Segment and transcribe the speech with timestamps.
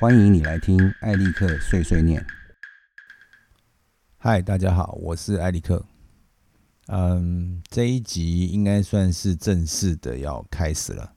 [0.00, 2.26] 欢迎你来听艾利克碎碎念。
[4.16, 5.84] 嗨，大家好，我是艾利克。
[6.86, 11.12] 嗯，这一集应该算是正式的要开始了。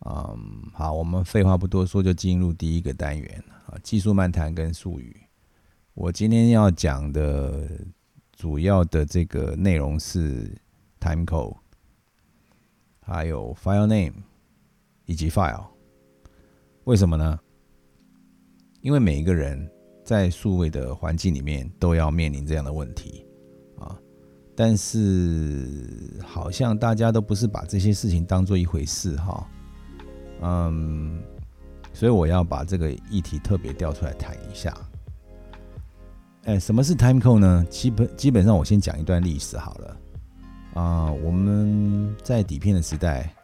[0.00, 5.16] 嗯，好，我们废话不多说，就进入第一个单元啊，技术漫谈跟术语。
[5.94, 7.70] 我今天要讲的
[8.32, 10.60] 主要的这个内容是
[10.98, 11.56] time code，
[12.98, 14.24] 还有 file name
[15.04, 15.68] 以及 file。
[16.82, 17.38] 为什么呢？
[18.86, 19.68] 因为每一个人
[20.04, 23.26] 在数位的环境里面都要面临这样的问题
[23.80, 23.98] 啊，
[24.54, 29.50] 但是好像大家都不是把这些事情当做一回事哈，
[30.40, 31.20] 嗯，
[31.92, 34.72] 所以我要把这个议题特别调出来谈一下。
[36.44, 37.66] 哎，什么是 time code 呢？
[37.68, 39.96] 基本基本上我先讲一段历史好了
[40.74, 43.34] 啊，我们在底片的时代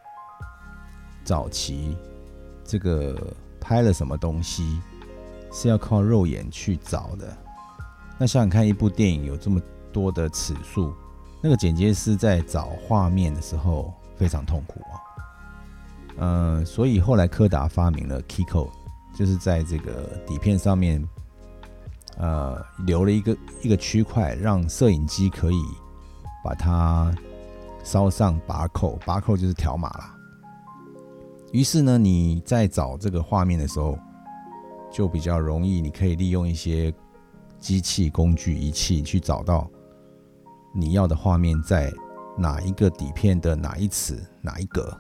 [1.25, 1.97] 早期，
[2.63, 3.21] 这个
[3.61, 4.81] 拍了什么东西？
[5.53, 7.37] 是要靠肉眼去找的。
[8.19, 9.61] 那想想看，一部电影有这么
[9.93, 10.95] 多的尺数，
[11.43, 14.95] 那个剪接师在找画面的时候非常痛苦啊。
[16.19, 18.71] 嗯，所以后来柯达发明了 Key Code，
[19.15, 21.07] 就是在这个底片上面，
[22.17, 25.63] 呃，留了一个一个区块，让摄影机可以
[26.45, 27.13] 把它
[27.83, 30.15] 烧上把扣，把扣就是条码啦。
[31.53, 33.99] 于是呢，你在找这个画面的时候。
[34.93, 36.93] 就比较容易，你可以利用一些
[37.59, 39.69] 机器、工具、仪器去找到
[40.75, 41.93] 你要的画面在
[42.37, 44.97] 哪一个底片的哪一尺哪一格。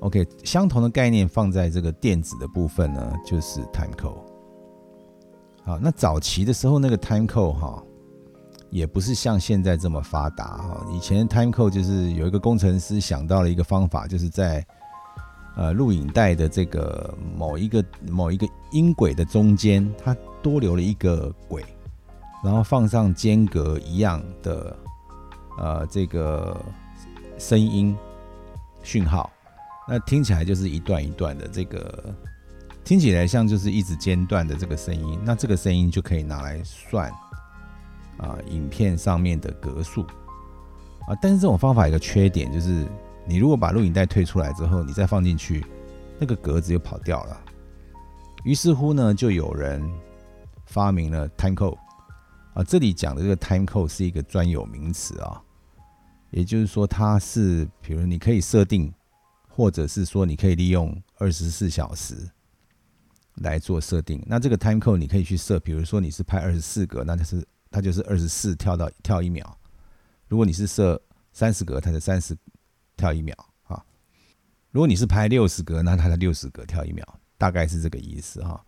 [0.00, 4.22] OK，相同的概念放在这个电子的部分呢，就是 time code。
[5.64, 7.82] 好，那早期的时候那个 time code 哈，
[8.70, 10.86] 也不是像现在这么发达哈。
[10.92, 14.64] 以前 time code 就是有一个工程师想到了一个方法，就是在
[15.56, 21.64] 呃，录影带的这个某一个某一个音轨的中间，它多留了一个轨，
[22.44, 24.76] 然后放上间隔一样的
[25.58, 26.54] 呃这个
[27.38, 27.96] 声音
[28.82, 29.30] 讯号，
[29.88, 32.14] 那听起来就是一段一段的这个，
[32.84, 37.10] 听起来像就是一直间断的这个声音，那这个声音就可以拿来算
[38.18, 40.02] 啊影片上面的格数
[41.08, 42.86] 啊，但是这种方法有个缺点就是。
[43.28, 45.66] 你如果把录影带退出来之后，你再放进去，
[46.18, 47.40] 那个格子又跑掉了。
[48.44, 49.82] 于是乎呢，就有人
[50.64, 51.76] 发明了 time code
[52.54, 52.62] 啊。
[52.62, 55.42] 这里讲的这个 time code 是一个专有名词啊，
[56.30, 58.94] 也就是说，它是比如你可以设定，
[59.48, 62.14] 或者是说你可以利用二十四小时
[63.34, 64.22] 来做设定。
[64.24, 69.58] 那这个 time code 你可以去设，比如说你是拍二十四格，那就是它就是二十四跳到跳一秒。
[70.28, 72.36] 如果你是设三十格，它就三十。
[72.96, 73.84] 跳一秒啊！
[74.70, 77.04] 如果你是拍六十格，那它的六十格跳一秒，
[77.36, 78.64] 大概是这个意思哈。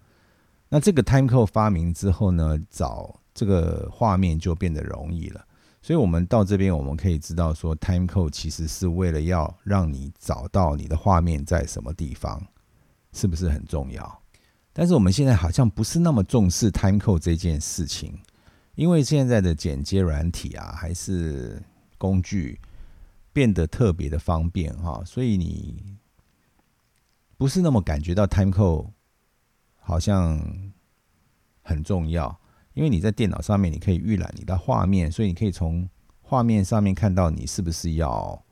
[0.68, 5.44] 那这个 time code 发明之后呢，找这个画面就变得容易了。
[5.80, 12.44] 所以，我们到这边我们可以知道说，time code 其实是为了要让你找到你的画面在什么地方，
[13.12, 14.22] 是不是很重要？
[14.74, 18.18] 但是我们现在好像不是那么重视 time code 这件事情，
[18.74, 21.62] 因为现在的剪接软体啊，还是
[21.96, 22.60] 工具。
[23.32, 25.98] 变得特别的方便哈，所以你
[27.36, 28.90] 不是那么感觉到 time code
[29.76, 30.72] 好像
[31.62, 32.40] 很重要，
[32.74, 35.88] 因为你在电脑上面你可以预览你的画面，所以你可以从
[36.20, 38.44] 画面上面看到你是不是要，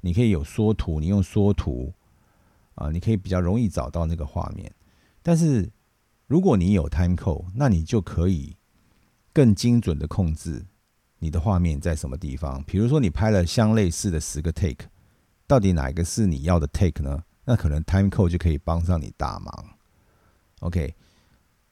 [0.00, 1.92] 你可以有缩图，你用缩图
[2.74, 4.72] 啊，你可以比较容易找到那个画面。
[5.22, 5.72] 但是
[6.26, 8.56] 如果你有 time code，那你就可以
[9.32, 10.66] 更精准的控制。
[11.24, 12.62] 你的画面在什么地方？
[12.64, 14.84] 比如说，你拍了相类似的十个 take，
[15.46, 17.24] 到底哪一个是你要的 take 呢？
[17.46, 19.70] 那可能 time code 就可以帮上你大忙。
[20.60, 20.94] OK，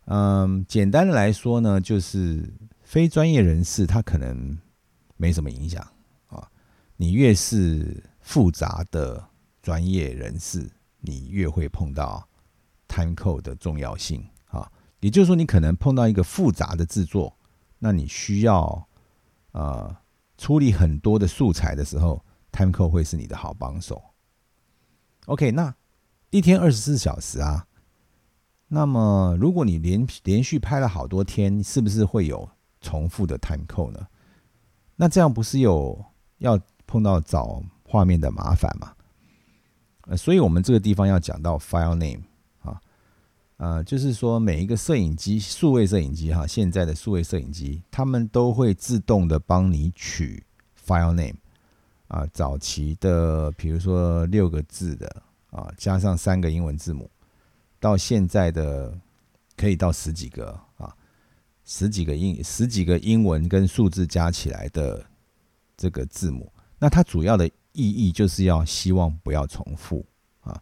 [0.07, 4.59] 嗯，简单的来说呢，就是非专业人士他可能
[5.19, 5.87] 没什么影响
[6.29, 6.49] 啊。
[6.97, 9.23] 你越是复杂的
[9.63, 10.67] 专业人士，
[11.01, 12.27] 你越会碰到
[12.89, 14.73] time code 的重要性啊。
[15.01, 17.37] 也就是说，你可能碰到一个复杂的制作，
[17.79, 18.89] 那你需要。
[19.53, 19.97] 呃，
[20.37, 24.03] 处理很多的素材的时候，time code 会是你的好帮手。
[25.27, 25.75] OK，那
[26.31, 27.67] 一天二十四小时啊，
[28.69, 32.49] 那么如果你连连续拍了好多天，是不是会有
[32.81, 34.07] 重复的 time code 呢？
[34.97, 36.05] 那这样不是有
[36.39, 38.95] 要碰到找画面的麻烦吗？
[40.07, 42.23] 呃，所以我们这个地方要讲到 file name。
[43.63, 50.43] 呃，就是说每一个摄影机，数位摄影机哈，现在的数位摄影机，他们都会自动的帮你取
[50.85, 51.37] file name
[52.09, 52.27] 啊。
[52.33, 55.23] 早期的，比如说六个字的
[55.53, 57.09] 啊，加上三个英文字母，
[57.79, 58.93] 到现在的
[59.57, 60.93] 可以到十几个啊，
[61.65, 65.07] 十几个英十几个英文跟数字加起来的
[65.77, 66.53] 这个字母。
[66.81, 70.05] 那它主要的意义就是要希望不要重复
[70.41, 70.61] 啊。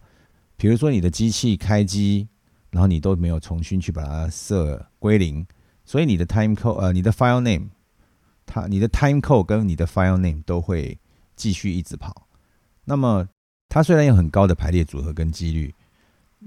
[0.58, 2.28] 比如说你的机器开机，
[2.70, 5.46] 然后你都没有重新去把它设归零，
[5.84, 7.68] 所以你的 time code 呃，你的 file name，
[8.46, 10.98] 它你的 time code 跟你的 file name 都会
[11.36, 12.28] 继续一直跑。
[12.84, 13.28] 那么
[13.68, 15.74] 它虽然有很高的排列组合跟几率，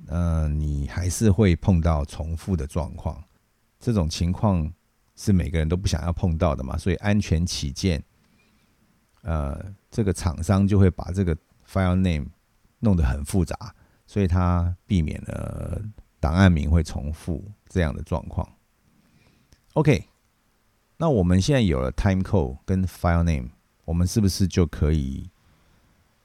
[0.07, 3.23] 呃，你还是会碰到重复的状况。
[3.79, 4.71] 这种情况
[5.15, 8.01] 是每个人都不想要碰到的嘛，所以安全起见，
[9.23, 11.35] 呃，这个厂商就会把这个
[11.67, 12.27] file name
[12.79, 13.75] 弄得很复杂，
[14.07, 15.81] 所以它避免了
[16.23, 18.47] 档案名会重复这样的状况。
[19.73, 20.05] OK，
[20.95, 23.49] 那我们现在有了 time code 跟 file name，
[23.83, 25.29] 我们是不是就可以？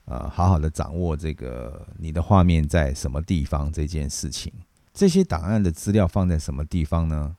[0.04, 4.52] 呃，好好的掌握这个你的画面在什么地方这件事情，
[4.94, 7.36] 这些档案的资料放在什么地方呢？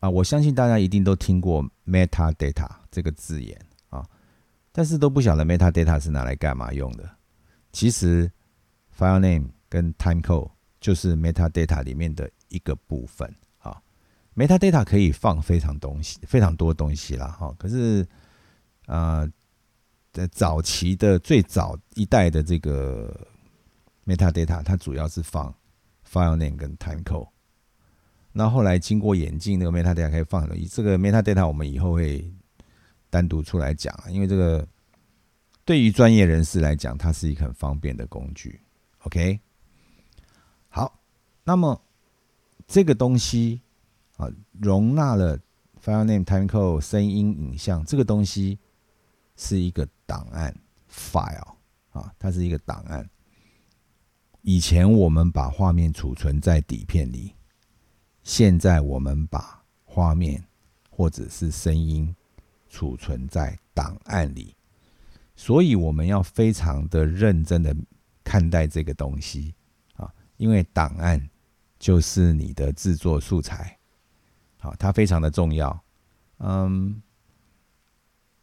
[0.00, 3.56] 啊，我相信大家一定都听过 metadata 这个字眼
[3.90, 4.04] 啊，
[4.72, 7.08] 但是都不晓得 metadata 是拿来干嘛用的。
[7.70, 8.28] 其实
[8.98, 13.80] file name 跟 time code 就是 metadata 里面的一个部分啊。
[14.34, 17.54] metadata 可以放非常东西，非常多东西啦，哈。
[17.58, 18.06] 可是，
[18.86, 19.30] 呃。
[20.10, 23.14] 在早期的最早一代的这个
[24.04, 25.54] metadata，它主要是放
[26.10, 27.28] file name 跟 time code。
[28.32, 30.58] 那后来经过演进，那个 metadata 可以放很多。
[30.72, 32.28] 这个 metadata 我们以后会
[33.10, 34.66] 单独出来讲，因为这个
[35.64, 38.58] 对于专业人士来讲，它是一个很方便的工具。
[39.04, 39.38] OK，
[41.48, 41.80] 那么
[42.66, 43.62] 这个东西
[44.18, 44.28] 啊，
[44.60, 45.38] 容纳了
[45.82, 48.58] file name、time code、声音、影像这个东西。
[49.40, 50.52] 是一个档案
[50.92, 51.54] file
[51.90, 53.08] 啊，它是一个档案。
[54.42, 57.32] 以前我们把画面储存在底片里，
[58.24, 60.44] 现在我们把画面
[60.90, 62.12] 或者是声音
[62.68, 64.56] 储存在档案里，
[65.36, 67.72] 所以我们要非常的认真的
[68.24, 69.54] 看待这个东西
[69.94, 71.30] 啊，因为档案
[71.78, 73.78] 就是你的制作素材，
[74.58, 75.82] 好，它非常的重要，
[76.38, 77.02] 嗯。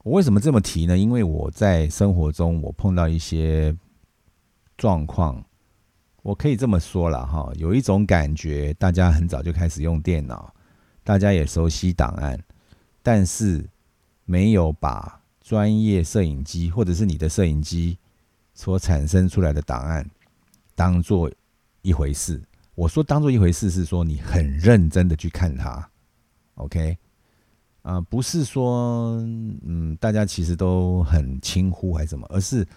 [0.05, 0.95] 我为什么这么提呢？
[0.95, 3.75] 因为我在生活中我碰到一些
[4.77, 5.43] 状况，
[6.21, 10.53] 我可以这么说了哈，有一种感觉，大家很早就开始用电脑，
[11.03, 12.39] 大家也熟悉档案，
[13.01, 13.67] 但是
[14.25, 17.97] 没有把专业摄影机或者是你的摄影机
[18.53, 20.07] 所产生出来的档案
[20.75, 21.31] 当做
[21.81, 22.39] 一回事。
[22.75, 25.89] 我说当做一回事，是说你很认真的去看它
[26.55, 26.97] ，OK。
[27.81, 29.17] 啊，不是说，
[29.63, 32.67] 嗯，大家其实都很轻忽还是什么，而是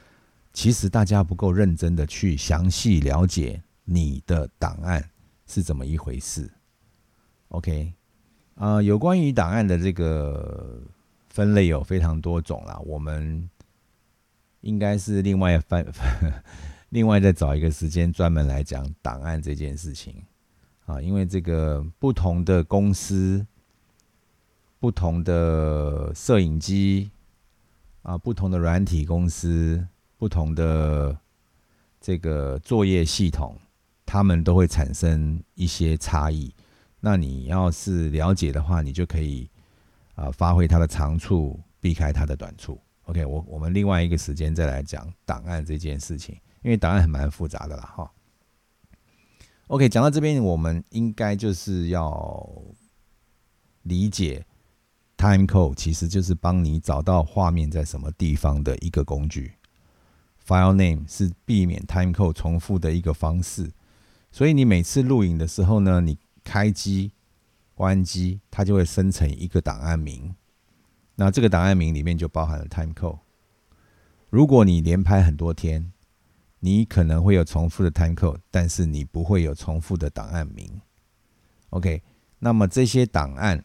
[0.52, 5.02] 其实大家不够认真的去详细了解你的档案
[5.46, 6.50] 是怎么一回事。
[7.48, 7.90] OK，
[8.56, 10.78] 啊，有关于档案的这个
[11.30, 13.48] 分类有非常多种啦，我们
[14.60, 15.82] 应该是另外翻，
[16.90, 20.14] 另外再找一个时间专门来讲档案这件事情
[20.86, 23.46] 啊，因为这个不同的公司。
[24.80, 27.10] 不同的摄影机
[28.02, 29.84] 啊，不同的软体公司，
[30.16, 31.18] 不同的
[32.00, 33.58] 这个作业系统，
[34.06, 36.54] 他们都会产生一些差异。
[37.00, 39.50] 那你要是了解的话，你就可以
[40.14, 42.80] 啊发挥它的长处，避开它的短处。
[43.06, 48.10] OK，我我们另外一个时间再来讲档案这件事情，因为档案还蛮复杂的啦，哈。
[49.68, 52.50] OK，讲到这边，我们应该就是要
[53.82, 54.44] 理解。
[55.20, 59.54] Time code 其实就是帮你找到画面在什么地方的一个工具
[60.46, 63.72] ，File name 是避免 time code 重复的一个方式。
[64.30, 67.10] 所以你每次录影的时候呢，你开机、
[67.74, 70.36] 关机，它就会生成一个档案名。
[71.16, 73.18] 那这个档案名里面就包含了 time code。
[74.30, 75.92] 如果你连拍很多天，
[76.60, 80.80] 你可能会有重复的 time code，但是你不会有重复的档案名。
[81.70, 82.02] OK，
[82.38, 83.64] 那么这些档案。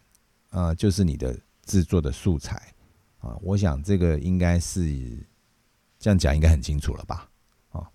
[0.55, 1.35] 呃，就是你的
[1.65, 2.71] 制作的素材
[3.17, 4.85] 啊，我想这个应该是
[5.97, 7.27] 这样讲，应该很清楚了吧？
[7.71, 7.89] 啊，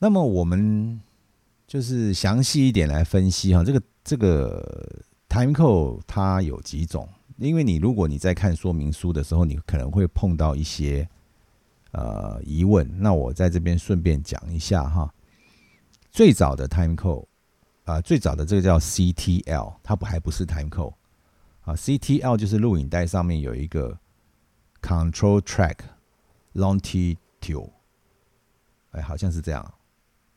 [0.00, 1.00] 那么我们
[1.68, 7.08] 就是详细一点来分析哈，这个这个 time code 它有几种？
[7.36, 11.08] 因为你如果你在看说明书的时候，你可能会碰到一些
[11.92, 15.12] 呃疑问，那我在这边顺便讲一下哈，
[16.10, 17.26] 最早的 time code。
[17.84, 20.94] 啊，最早的这个叫 CTL，它不还不是 time code
[21.62, 23.98] 啊？CTL 就是录影带上面有一个
[24.80, 25.78] control track
[26.54, 27.70] longitude，
[28.92, 29.74] 哎，好像是这样。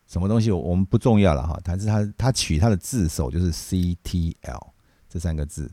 [0.08, 1.56] 什么东西，我们不重要了哈。
[1.64, 4.70] 但是它它取它的字首就是 CTL
[5.08, 5.72] 这三个字。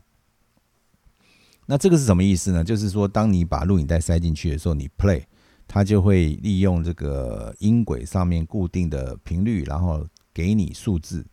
[1.65, 2.63] 那这个是什么意思呢？
[2.63, 5.23] 就是说，当你把录影带塞进去的时候，你 play，
[5.67, 11.25] 它就会利用这个音轨上面固定的频率，然后给你数字。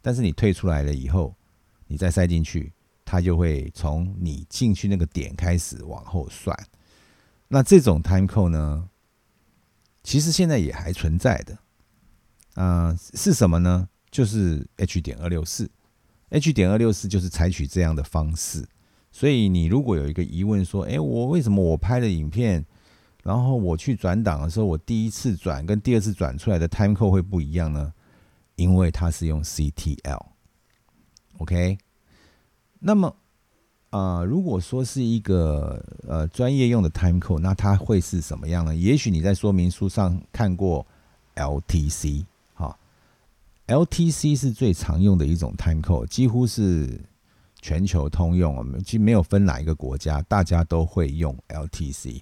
[0.00, 1.34] 但是你退出来了以后，
[1.86, 2.72] 你再塞进去，
[3.04, 6.56] 它就会从你进去那个点开始往后算。
[7.48, 8.88] 那这种 time code 呢，
[10.02, 11.58] 其实现在也还存在的。
[12.54, 13.88] 啊，是什么呢？
[14.10, 15.70] 就是 H 点二六四
[16.30, 18.66] ，H 点二六四就是采取这样的方式。
[19.10, 22.64] 所以你如果有一个疑问说，哎，我为什么我拍的影片，
[23.22, 27.92] 然后我去转档的时候，我第一次转跟第二次转出来的 time code 会不一样呢？
[28.56, 30.28] 因为它是用 CTL，OK。
[32.80, 33.14] 那么，
[33.90, 38.74] 啊，如果说是一个呃专业用的 time code，那它会是什么样呢？
[38.74, 40.86] 也许你在说明书上看过
[41.36, 42.24] LTC，
[42.54, 42.78] 哈
[43.68, 47.00] ，LTC 是最常用的一种 time code，几乎是。
[47.64, 52.20] 全球通用，我们其实没有分哪一个国家，大家都会用 LTC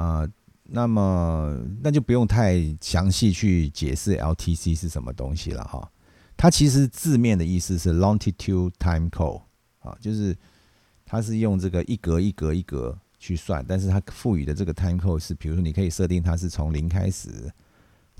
[0.00, 0.28] 啊。
[0.68, 5.88] 那么那就不用太详细去解释 LTC 是什么东西了哈。
[6.36, 9.40] 它其实字面的意思是 longitude time code
[9.78, 10.36] 啊，就是
[11.04, 17.30] 它是用这个一格一格一格去算，但是它赋予的这个 time code 是，比如说你可以设定它是从零开始，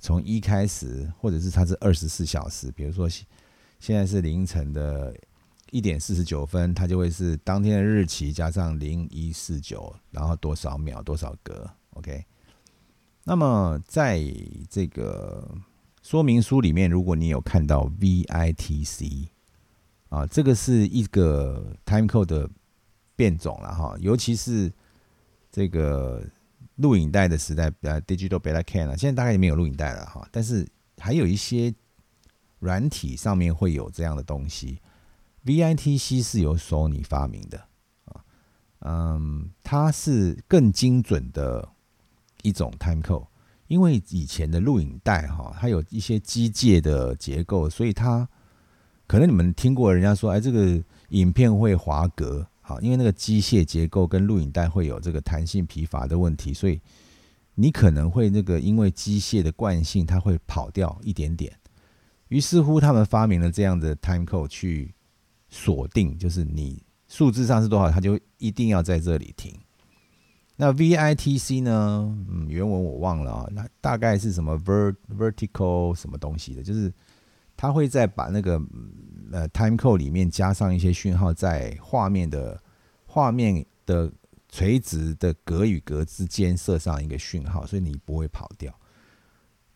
[0.00, 5.12] 从一开始，或者是它是二十四小时，比如说现在是凌晨的。
[5.70, 12.25] 一点四十九分，它就会是当天的日期加上零一四九，然后多少秒多少格，OK。
[13.25, 14.23] 那么在
[14.70, 15.50] 这个
[16.02, 19.26] 说明书里面，如果你有看到 VITC
[20.08, 22.49] 啊，这个是一个 time code 的
[23.16, 24.73] 变种了哈，尤其是
[25.50, 26.25] 这个
[26.76, 30.64] 录影带的时代，呃，digital beta can 啊，现在大概也没有录影带了哈，但是
[30.99, 31.75] 还有一些
[32.61, 34.80] 软体上面会有这样的东西。
[35.47, 37.57] VITC 是由索尼发明的
[38.07, 38.21] 啊，
[38.81, 41.69] 嗯，它是更精准的
[42.43, 43.29] 一种 time code，
[43.69, 48.29] 因为以前的录影带哈，它有一些机械的结构，所以它
[49.07, 56.81] 可能你们听过人家说，哎，这个影片会滑格，好，因为那个机械结构跟录影带会有这个弹性疲乏的问题，所以
[57.55, 61.57] 你可能会那个因为机械的惯性，它会跑掉一点点。
[62.26, 64.93] 于是乎，他们发明了这样的 time code 去。
[65.49, 69.55] 锁定就是你数字上是多少，它就一定要在这里停。
[70.57, 72.17] 那 VITC 呢？
[72.31, 73.47] 嗯，原文我忘了啊。
[73.53, 76.62] 那大概是什么 vert vertical 什么东西的？
[76.62, 76.93] 就是
[77.57, 78.61] 它会在把那个
[79.33, 82.59] 呃 time code 里面加上一些讯号，在画面的
[83.05, 84.11] 画面的
[84.49, 88.75] 垂直的格与格之间设上一个讯号，所以你不会跑掉。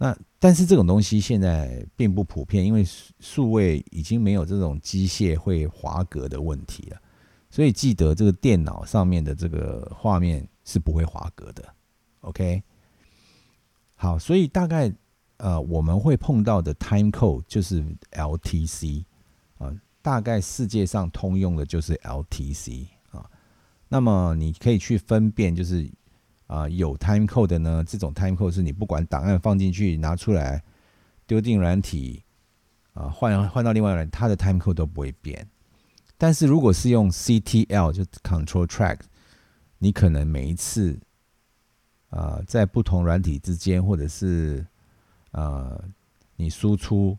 [0.02, 2.82] 那但是这种东西现在并不普遍，因为
[3.18, 6.98] 数位已经没有这种机械会划格的问题了，
[7.50, 11.62] 所以记得这个电脑上面的这个画面是不会划格的。
[12.22, 12.62] OK，
[13.94, 14.90] 好，所以大概
[15.36, 19.04] 呃我们会碰到的 time code 就是 LTC
[19.58, 23.30] 啊，大概世界上通用的就是 LTC 啊，
[23.86, 25.86] 那么你可以去分辨就是。
[26.50, 27.84] 啊，有 time code 的呢？
[27.86, 30.60] 这种 time code 是你不管档案放进去、拿出来、
[31.24, 32.24] 丢进软体，
[32.92, 35.46] 啊，换换到另外人，它的 time code 都不会变。
[36.18, 38.98] 但是如果是用 CTL 就 control track，
[39.78, 40.98] 你可能每一次，
[42.08, 44.66] 啊，在不同软体之间，或者是
[45.30, 45.80] 呃，
[46.34, 47.16] 你输出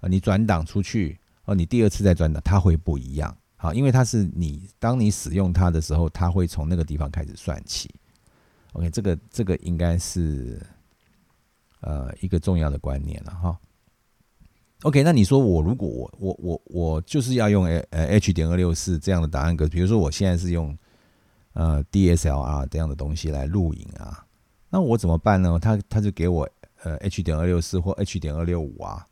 [0.00, 3.32] 啊，你转档出去，哦，你第二次再转档，它会不一样。
[3.54, 7.88] 好，因为它是你当你使用它的时候，它会从那个地方开始算起。
[8.74, 10.60] OK，这个这个应该是
[11.80, 13.58] 呃一个重要的观念了哈。
[14.82, 20.76] OK，那你说我如果我我我我就是要用呃 H 点二六四这样的答案格，比如说我现在是用
[21.52, 24.26] 呃 DSLR 这样的东西来录影啊，
[24.68, 25.58] 那我怎么办呢？
[25.58, 26.46] 他他就给我
[26.82, 29.06] 呃 H 点二六四或 H 点二六五啊，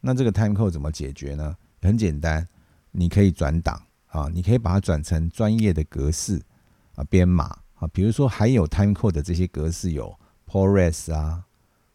[0.00, 1.56] 那这个 time code 怎么解决呢？
[1.82, 2.48] 很简单，
[2.92, 6.40] 你可以转档啊，你可以把它转成专业的格式
[6.94, 7.58] 啊编码。
[7.80, 10.14] 啊，比如说还有 timecode 的这些格式有
[10.46, 11.42] ProRes 啊，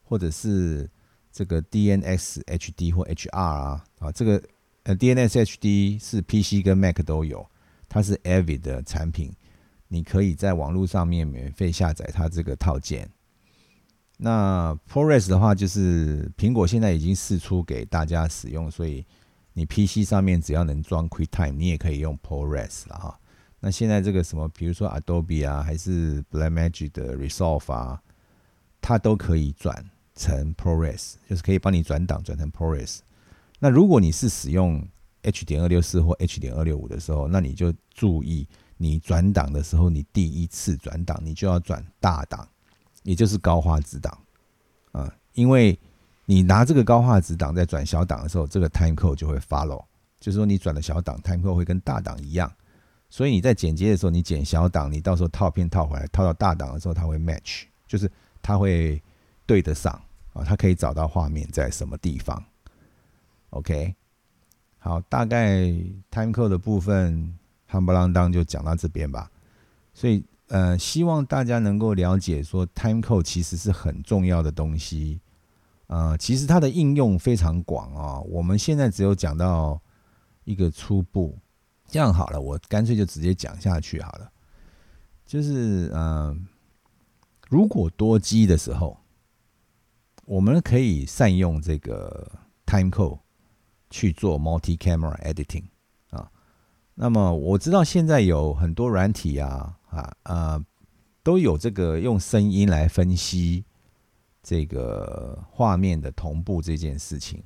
[0.03, 0.89] 或者是
[1.31, 4.41] 这个 DNS HD 或 HR 啊，啊，这个
[4.83, 7.45] 呃 DNS HD 是 PC 跟 Mac 都有，
[7.87, 9.31] 它是 Avid 的产品，
[9.87, 13.07] 你可以在网络上面免费下载它这个套件。
[14.17, 19.05] 那 ProRes 的话，就是苹果现在已经试出给大家使用，所以
[19.53, 23.19] 你 PC 上面只要能装 QuickTime，你也可以用 ProRes 了哈。
[23.59, 28.01] 那现在这个什么，比如说 Adobe 啊，还是 Blackmagic 的 Resolve 啊，
[28.81, 29.83] 它都可以转
[30.15, 32.99] 成 ProRes，就是可以帮你转档转成 ProRes。
[33.59, 34.87] 那如果你是使用
[35.23, 38.47] H 点二六四或 H 点二六五的时候，那你就注意，
[38.77, 42.47] 你转档的时候，你第一次转档，你就要转大档，
[43.01, 44.15] 也就是高画质档
[44.91, 45.79] 啊，因为
[46.25, 49.83] 你拿这个高画质档在转小档的时候，这个 time code 就会 follow，
[50.19, 52.51] 就是说你转的小档 time code 会跟大档一样，
[53.15, 59.01] 所以你在剪接的时候，你剪小档，你到时候套片套回来，套到大档的时候，它会 match，就是它会
[59.45, 59.93] 对得上
[60.33, 62.43] 啊，它可以找到画面在什么地方
[63.51, 63.95] ，OK。
[64.79, 65.61] 好，大概
[66.11, 67.33] time code 的部分，
[67.71, 69.31] 夯不啷当就讲到这边吧。
[69.93, 75.21] 所以，呃，希望大家能够了解，说 time code 其实是很重要的东西。
[75.87, 78.19] 呃，其实它的应用非常广啊。
[78.19, 79.81] 我们现在只有讲到
[80.43, 81.37] 一个初步，
[81.95, 84.29] 这样好了，我干脆就直接讲下去好了。
[85.25, 86.45] 就是，嗯，
[87.47, 88.97] 如果多机的时候，
[90.25, 92.29] 我们可以善用这个
[92.65, 93.19] time code。
[93.91, 95.63] 去做 multi camera editing
[96.09, 96.29] 啊，
[96.95, 100.65] 那么我知道现在有很多软体啊啊呃
[101.23, 103.63] 都有这个用声音来分析
[104.43, 107.41] 这个画面的同步这件事情，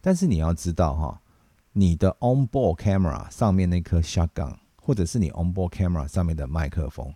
[0.00, 1.20] 但是你要知道哈，
[1.78, 7.14] 你的 onboard camera 上面那颗 shotgun，或者是你 onboard camera 上面的麦克风，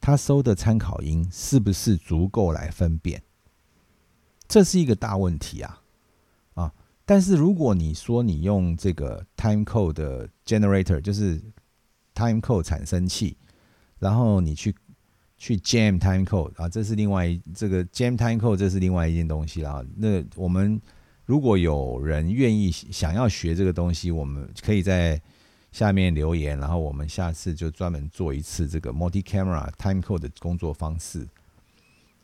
[0.00, 3.20] 它收的参考音是不是足够来分辨？
[4.46, 5.82] 这是一个大问题啊。
[6.54, 6.72] 啊
[7.04, 11.42] 但是如果你说你用这个 time code 的 generator，就是
[12.14, 13.36] time code 产生器，
[13.98, 14.72] 然后你去
[15.36, 19.84] 去 jam time code 啊，这是另外一这个 jam time code，这是另外一件东西了。
[19.96, 20.80] 那我们
[21.26, 25.20] 如果有人愿意想要学这个东西，我们可以在
[25.72, 31.28] 下面留言，然后我们下次就专门做一次这个 multi camera time code 的工作方式。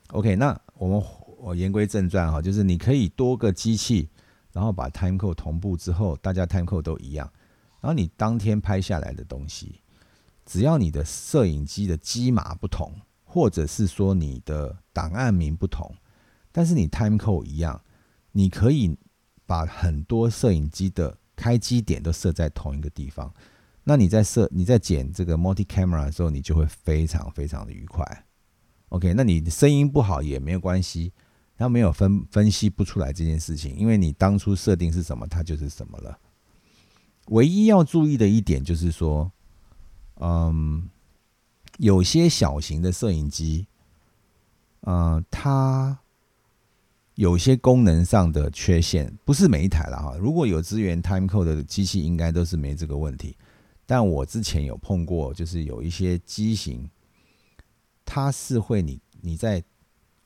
[0.09, 1.03] OK，那我们
[1.39, 4.09] 我言归正传哈，就是你可以多个机器。
[4.53, 7.27] 然后把 time code 同步之后，大家 time code 都一样。
[7.81, 9.81] 然后你当天拍下来的东西，
[10.45, 12.93] 只要你的摄影机的机码不同，
[13.25, 15.91] 或者是说你的档案名不同，
[16.53, 17.81] 但是你 time code 一样，
[18.33, 18.97] 你可以
[19.47, 23.33] 把很多摄影机的开机点都设在同一个地方。
[23.85, 28.05] 那你在设你在剪这个 multi camera 的时候，你就会非常非常的愉快。
[28.91, 31.13] OK，那你声音不好也没有关系。
[31.55, 36.19] 他没有分分析不出来这件事情，因为你当初设定是什么，它就是什么了。
[37.29, 39.31] 唯一要注意的一点就是说，
[40.17, 40.89] 嗯，
[41.79, 43.69] 有些小型的摄影机，
[44.81, 46.01] 嗯，它
[47.15, 50.17] 有些功能上的缺陷，不是每一台了哈。
[50.19, 53.37] 如果有资源 time code 的机器，应该都是没这个问题。
[53.87, 56.89] 但我之前有碰过，就是有一些机型，
[58.05, 59.63] 它是会你你在。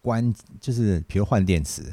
[0.03, 1.93] 关就是，比如换电池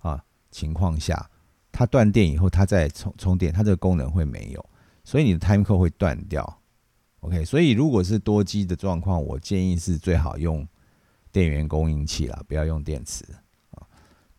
[0.00, 1.30] 啊情况下，
[1.70, 4.62] 它断电以后，它再充充电，它这个功能会没有，
[5.02, 6.60] 所以你的 time code 会断掉。
[7.20, 10.68] OK，所以如果是多机的状况，我建议是最好用
[11.30, 13.24] 电源供应器啦，不要用电池。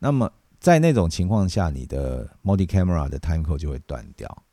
[0.04, 4.44] 那么在那种情况下，你的 multi camera 的 time code 就会断掉。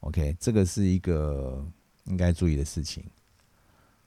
[0.00, 1.66] OK，这个是一个
[2.04, 3.02] 应该注意的事情。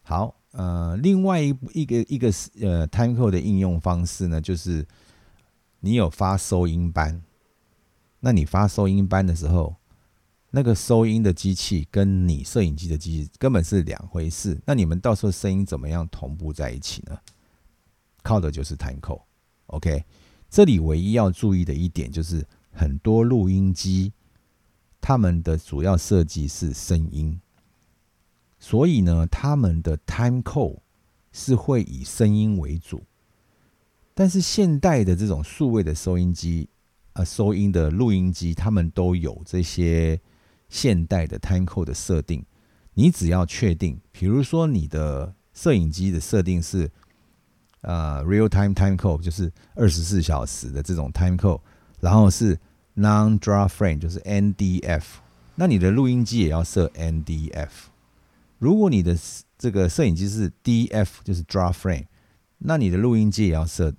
[0.04, 0.36] 好。
[0.52, 4.88] 呃，另外一一个一个呃，time code 的应用方式呢，就是
[5.82, 7.22] 你有发收音班，
[8.22, 9.76] 那你发收音班的时候，
[10.52, 14.58] 那个收音的机器跟你摄影机的机器根本是两回事。
[14.66, 17.20] 那你们到时候声音怎么样同步在一起呢？
[18.24, 19.24] 靠的就是 time code。
[19.66, 20.06] OK，
[20.50, 24.14] 这里唯一要注意的一点就是，很多录音机
[25.02, 27.40] 他们的主要设计是声音。
[28.58, 30.80] 所以呢，他们的 time code
[31.32, 33.04] 是会以声音为主，
[34.14, 36.70] 但是现代的这种数位的收音机，
[37.14, 40.20] 呃，收音的录音机，他们都有这些
[40.70, 42.44] 现代的 time code 的设定。
[42.94, 46.90] 你只要确定，比如说你的摄影机的设定是
[47.86, 51.62] 呃 real time time code，就是二十四小时的这种 time code，
[52.00, 52.60] 然后是
[52.96, 55.04] non draw frame，就是 NDF，
[55.56, 57.70] 那你的录音机也要设 NDF。
[58.58, 59.16] 如果你的
[59.58, 62.08] 这个摄影机是 DF，就是 Draw Frame，
[62.58, 63.94] 那你的录音机也要设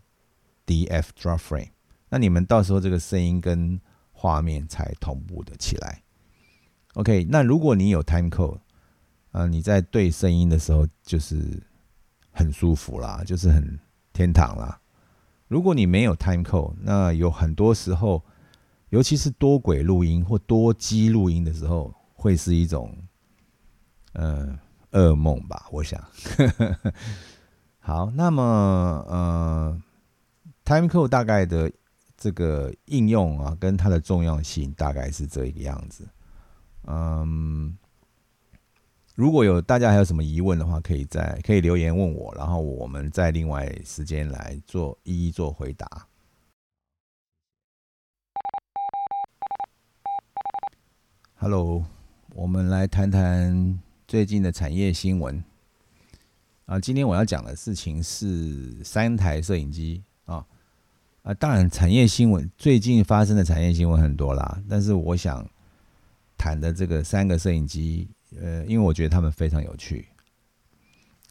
[0.66, 1.70] DF Draw Frame，
[2.08, 3.80] 那你们到时候这个声音跟
[4.12, 6.02] 画面才同步的起来。
[6.94, 8.58] OK，那如果你有 Time Code，
[9.32, 11.62] 呃，你在对声音的时候就是
[12.36, 13.80] 很舒服啦，就是很
[14.12, 14.78] 天堂啦。
[15.48, 18.22] 如果你没有 Time Code，那有很多时候，
[18.90, 22.96] 尤其是多轨录音或多机录音的时候，会是一种。
[24.18, 24.58] 嗯，
[24.92, 26.02] 噩梦吧，我想。
[27.78, 28.42] 好，那么
[29.06, 29.82] 呃
[30.64, 31.70] ，Time Code 大概的
[32.16, 36.08] 这个应用啊，跟它的重要性大概是这个样子。
[36.86, 37.76] 嗯，
[39.16, 46.06] 如果有大家还有什么疑问的话，可以在可以留言问我，然后我们再另外时间来做一一做回答。
[51.36, 51.86] Hello，
[52.34, 55.42] 我们来谈谈最近的产业新闻。
[56.66, 60.44] 啊，今天我要讲的事情是三台摄影机啊
[61.22, 65.48] 啊，当然产业新闻最近发生的产业新闻很多啦，但是我想
[66.36, 70.08] 谈的这个三个摄影机，呃，因为我觉得他们非常有趣。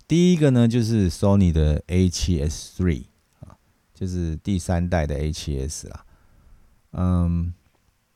[0.08, 3.06] 第一个呢，就是 Sony 的 A7S III
[3.40, 3.58] 啊，
[3.94, 6.06] 就是第三代的 A7S 啦，
[6.92, 7.54] 嗯，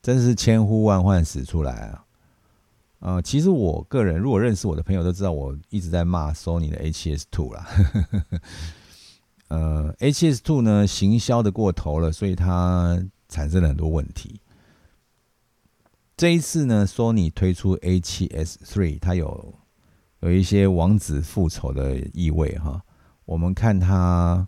[0.01, 2.05] 真是千呼万唤始出来啊。
[2.99, 7.67] 呃，其实我个人如果认识我的朋友都知道，我一直在骂 Sony 的 A7S2 啦。
[9.47, 14.39] 呃，A7S2 呢行销的过头了，所以它产生了很多问题。
[16.19, 19.55] 这一次呢，Sony 推出 A7S3，它有
[20.19, 22.83] 有一些王子复仇的意味哈。
[23.23, 24.45] 我们看它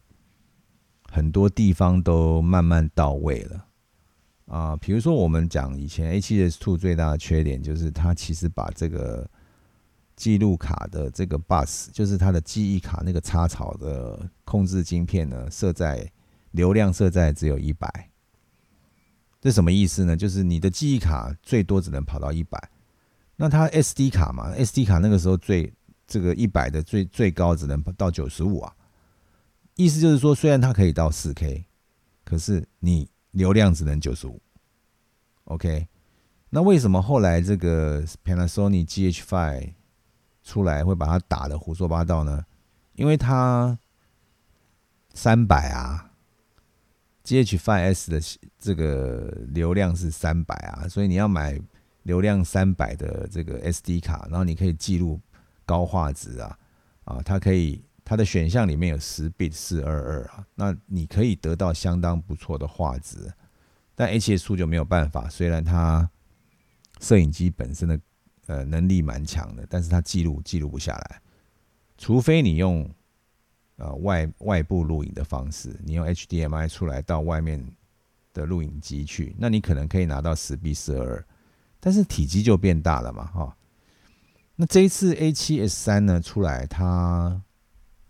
[1.09, 3.65] 很多地方都慢慢到位了。
[4.47, 9.25] 啊，比如说我们讲以前 A7S Two 最大的缺点就是它其实把这个
[10.17, 16.11] 记录卡的这个 bus，就是它的记忆卡那个插槽的控制晶片呢，设在
[16.51, 18.10] 流量设在只有一百。
[19.41, 20.15] 这什么意思呢？
[20.15, 22.69] 就是你的记忆卡最多只能跑到一百，
[23.35, 25.73] 那它 SD 卡嘛，SD 卡那个时候最
[26.07, 28.73] 这个一百的最最高只能到九十五啊。
[29.75, 31.65] 意思就是说，虽然它可以到四 K，
[32.23, 33.09] 可是你。
[33.31, 34.41] 流量只能九十五
[35.45, 35.87] ，OK，
[36.49, 39.73] 那为什么后来这个 Panasonic GH5
[40.43, 42.45] 出来会把它打的胡说八道呢？
[42.95, 43.79] 因为它
[45.13, 46.10] 三百啊
[47.31, 48.21] ，GH5S 的
[48.59, 51.59] 这个流量是三百啊，所以你要买
[52.03, 55.19] 流量三百的这个 SD 卡，然后你可以记录
[55.65, 56.57] 高画质啊，
[57.05, 57.81] 啊，它可以。
[58.03, 63.31] 它的选项里面有十 bit 四二二啊，那你可以得到相当不错的画质，
[63.95, 65.29] 但 H S 就没有办法。
[65.29, 66.09] 虽然它
[66.99, 67.97] 摄影机本身的
[68.47, 71.21] 呃能力蛮强的，但是它记录记录不下来，
[71.97, 72.89] 除非你用
[73.81, 77.65] 呃外外部录影的方式，你用 H D M I 出来到外面
[78.31, 81.25] 的录影机去，那你可能可以拿到十 B 四二，
[81.79, 83.57] 但是体积就变大了嘛，哈。
[84.55, 87.41] 那这一次 A 七 S 三呢出来，它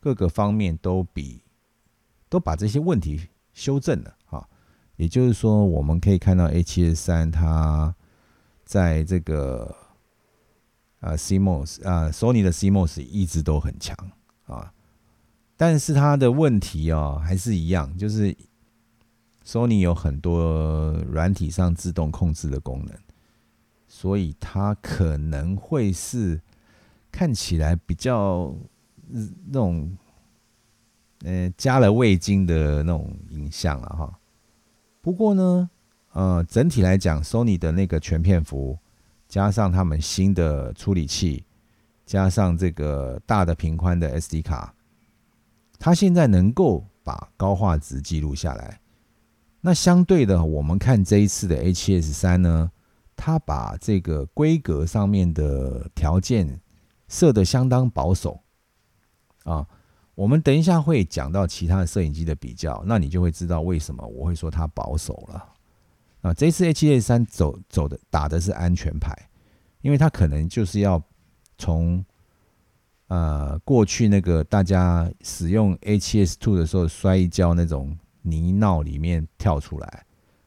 [0.02, 1.42] 各个方面都比
[2.28, 4.46] 都把这些问题修正了啊，
[4.98, 7.96] 也就是说，我们可以看到 A 七 S 三它
[8.66, 9.74] 在这个
[11.00, 13.96] 啊 CMOS 啊索尼的 CMOS 一直都很强
[14.48, 14.74] 啊，
[15.62, 18.36] 但是它的问题哦还是一样，就是
[19.46, 22.98] Sony 有很多软体上自动控制的功能，
[23.88, 26.42] 所以它可能会是
[27.12, 28.52] 看起来比较。
[29.14, 29.96] 那种，
[31.26, 34.20] 呃，加了味精的那种影像了哈。
[35.02, 35.70] 不过呢，
[36.14, 38.80] 呃，整体来讲，Sony 的那个全片幅，
[39.28, 41.44] 加上他们新的处理器，
[42.06, 44.74] 加上这个大的频宽的 SD 卡，
[45.84, 48.80] 它现在能够把高画质记录下来。
[49.62, 52.72] 那相对的，我们看这一次的 A7S 三呢，
[53.16, 56.62] 它把这个规格上面的条件
[57.08, 58.40] 设得相当保守。
[59.44, 59.68] 啊，
[60.14, 65.50] 我们等一下会讲到其他的摄影机的比较，那你就会知道为什么我会说它保守了。
[66.22, 69.12] 啊，这次 A7S 三走走的打的是安全牌，
[69.82, 71.02] 因为它可能就是要
[71.58, 72.06] 从
[73.12, 80.06] 呃过去那个大家使用 A7S Two 的时候摔一跤那种泥淖里面跳出来。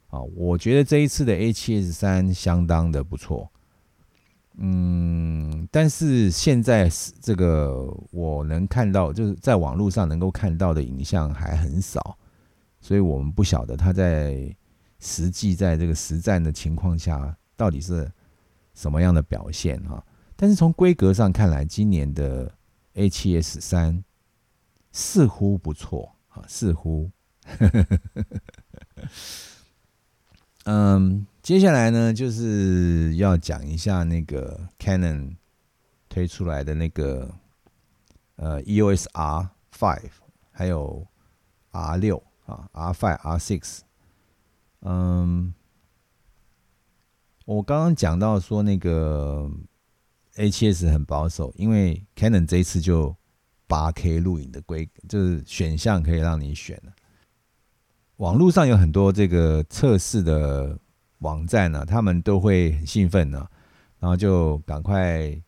[0.08, 3.50] 啊，我觉得这一次的 A7S 三相当的不错。
[4.56, 6.88] 嗯，但是现在
[7.20, 12.16] 这个我能看到，就是在网络上能够看到的影像还很少，
[12.80, 14.56] 所以我们不晓得它在
[15.00, 18.10] 实际在这个实战的情况下到底是
[18.72, 20.02] 什么样的表现哈。
[20.44, 22.52] 但是从规格上看来，今年的
[22.96, 24.04] A7S 三
[24.92, 27.10] 似乎不错啊，似乎。
[30.64, 31.26] 嗯。
[31.40, 35.36] 接下来呢，就是要讲一下那个 Canon
[36.10, 37.34] 推出来的那个
[38.36, 40.10] 呃 EOS R Five，
[40.50, 41.06] 还有
[41.70, 43.78] R 六啊 R Five R Six。
[44.82, 45.54] 嗯，
[47.46, 49.50] 我刚刚讲到说那个
[50.36, 53.14] A7S 很保守，因为 Canon 这一次就
[53.66, 56.80] 八 K 录影的规，就是选项可以让你选。
[58.16, 60.78] 网络上有很多这个测试的
[61.18, 63.46] 网站呢，他们都会很兴奋呢，
[63.98, 65.40] 然后就赶快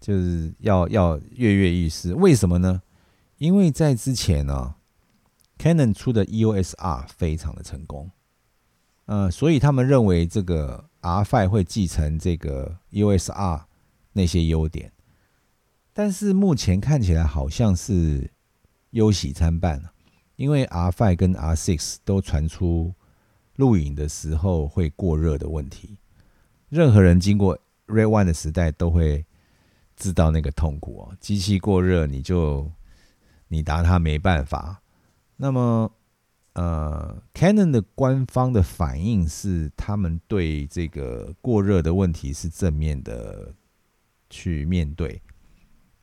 [0.00, 2.14] 就是要要跃跃欲试。
[2.14, 2.82] 为什么呢？
[3.38, 4.74] 因为在之前呢
[5.58, 8.10] ，Canon 出的 EOS R 非常的成功，
[9.04, 13.65] 呃，所以他们认为这个 R5 会继承这个 EOS R
[14.16, 14.90] 那些优点，
[15.92, 18.30] 但是目前看起来好像是
[18.92, 19.92] 忧喜参半了。
[20.36, 22.94] 因为 R5 跟 R6 都传出
[23.56, 25.98] 录影的时候会过热的问题，
[26.70, 29.24] 任何人经过 Red One 的时代都会
[29.96, 31.16] 知道那个痛苦哦。
[31.20, 32.70] 机器过热，你就
[33.48, 34.82] 你拿它没办法。
[35.36, 35.90] 那么，
[36.54, 43.54] 呃，Canon 的官方的反应是，他们对这个过热的问题是正面的
[44.30, 45.20] 去面对。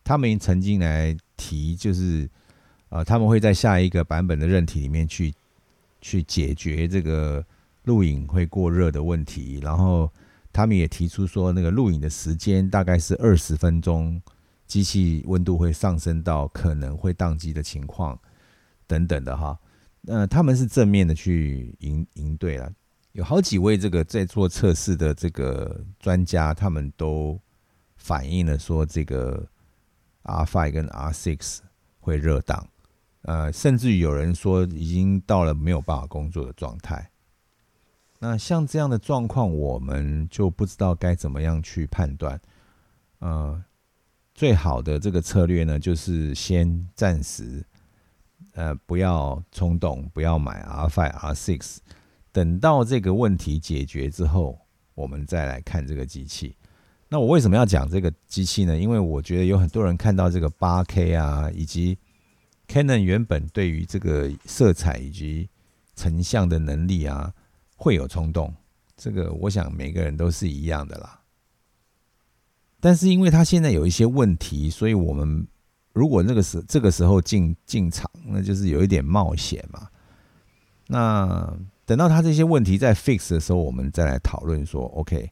[0.03, 2.29] 他们曾经来提，就是。
[2.89, 5.33] 啊，他们会在下一个版本的韧体里面去
[5.99, 7.43] 去解决这个
[7.85, 10.07] 录影会过热的问题，然后
[10.51, 14.21] 他们也提出说，那个录影的时间大概是二十分钟，
[14.67, 18.15] 机器温度会上升到可能会宕机的情况
[18.85, 19.59] 等等的哈。
[20.01, 22.71] 那他们是正面的去应应对了，
[23.13, 27.41] 有好几位这个在做测试的这个专家，他们都
[28.03, 29.47] 反映了说，这个
[30.23, 31.59] R5 跟 R6
[32.01, 32.67] 会热档。
[33.21, 37.09] 呃，甚至有人说已经到了没有办法工作的状态。
[38.19, 42.37] 那像这样的状况，我们就不知道该怎么样去判断。
[43.19, 43.63] 呃，
[44.35, 47.65] 最好的这个策略呢，就是先暂时，
[48.51, 51.77] 呃，不要冲动，不要买 R five、R six，
[52.33, 54.59] 等到这个问题解决之后，
[54.93, 56.57] 我们再来看这个机器。
[57.13, 58.75] 那我为什么要讲这个机器呢？
[58.75, 61.95] 因为我觉得有很多人看到这个八 K 啊，以及
[62.67, 65.47] Canon 原本对于这个色彩以及
[65.95, 67.31] 成像的能力啊，
[67.75, 68.51] 会有冲动。
[68.97, 71.19] 这个我想每个人都是一样的啦。
[72.79, 75.45] 但是因为它现在有一些问题，所以我们
[75.91, 79.87] 如果那个时这个时候进进场，那就是有一点冒险嘛。
[80.87, 85.29] 那等到它这些问题在 fix 的时候，我们再来讨论说，OK。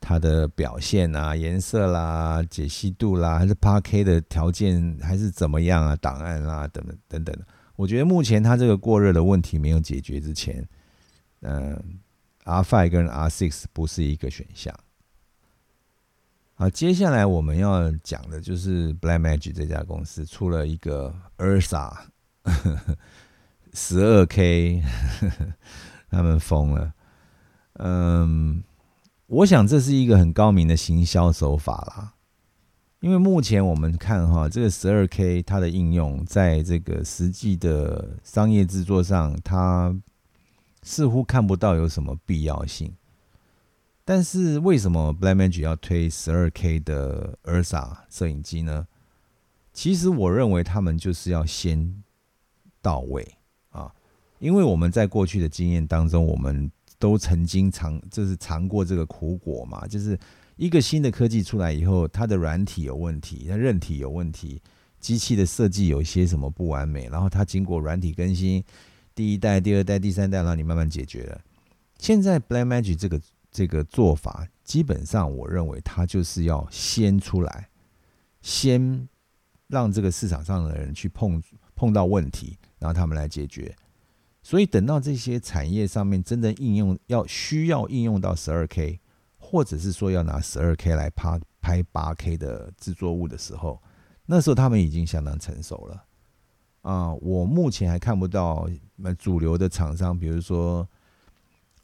[0.00, 5.94] 它的表现啊，颜色啦，解析度啦，还是 8K 的条件，还是怎么样啊？
[5.96, 7.36] 档案啊，等等等等。
[7.76, 10.66] 我觉得目前它这个过热的问题没有解决之前，
[11.42, 11.78] 嗯
[12.44, 14.74] ，R5 跟 R6 不是一个选项。
[16.54, 21.92] 好，接下来我们要讲的就是 Blackmagic 这家公司出了一个 Ursa
[23.74, 24.82] 十二 K，
[26.10, 26.92] 他们疯了，
[27.74, 28.62] 嗯。
[29.30, 32.14] 我想这是一个很高明的行销手法啦，
[32.98, 39.94] 因为目前我们看哈，这个十二 K 它的应用在这个实际的商业制作上，它
[40.82, 42.92] 似乎看不到有什么必要性。
[44.04, 48.88] 但是为什么 Blackmagic 要推十二 K 的 Ursa 摄影机呢？
[49.72, 52.02] 其实我认为他们就是要先
[52.82, 53.36] 到位
[53.68, 53.94] 啊，
[54.40, 56.68] 因为我们在过去的经验当中，我们。
[57.00, 59.84] 都曾经尝，就是尝过这个苦果嘛。
[59.88, 60.16] 就是
[60.56, 64.60] 一个新的科技出来以后，它的软体有问题，它韧体有问题，
[65.00, 68.62] 机器的设计有一些什么不完美，然后它经过软体更新，
[69.14, 71.40] 第一代、第二代、第三代，让你慢慢解决了。
[71.98, 77.68] 现在 Blackmagic 这个这个做法，基本上我认为它就是要先出来，
[78.42, 79.08] 先
[79.68, 81.42] 让这个市场上的人去碰
[81.74, 83.74] 碰到问题，然后他们来解决。
[84.50, 88.98] 所以等到这些产业上面真的应用要需要应用到十二 K，
[89.38, 93.80] 或者是说要拿十二 K 来拍拍八 K 的制作物的时候，
[94.26, 96.04] 那时候他们已经相当成熟了。
[96.82, 98.68] 啊，我目前还看不到
[99.16, 100.84] 主流的厂商，比如说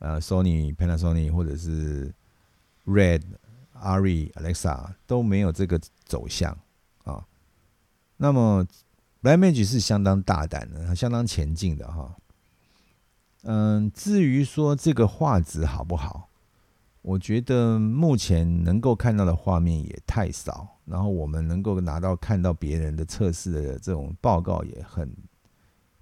[0.01, 2.13] 呃 Sony、Panasonic 或者是
[2.85, 3.23] Red、
[3.81, 6.59] Arri、Alexa 都没有这个走向
[7.05, 7.25] 啊。
[8.17, 8.67] 那么
[9.23, 12.13] Blackmagic 是相当大胆的，相当前进的哈。
[13.49, 16.29] 嗯，至于说这个画质好不好，
[17.01, 25.09] 我觉得目前能够看到的画面也太少，然后我们能够拿到看到别人的测试的这种报告也很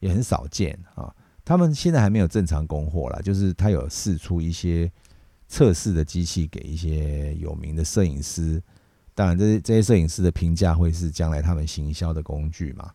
[0.01, 1.15] 也很少见啊。
[1.45, 4.91] 他们现在还没有正常供货啦，就是他有试出一些
[5.47, 8.63] 测试的机器给一些有名的摄影师，
[9.15, 12.91] 当然这些这些摄影师的评价会是将来他们行销的工具嘛。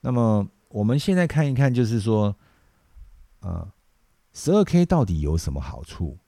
[0.00, 2.34] 那么我们现在看一看，就是说。
[3.46, 3.72] 啊，
[4.32, 6.18] 十二 K 到底有什么好处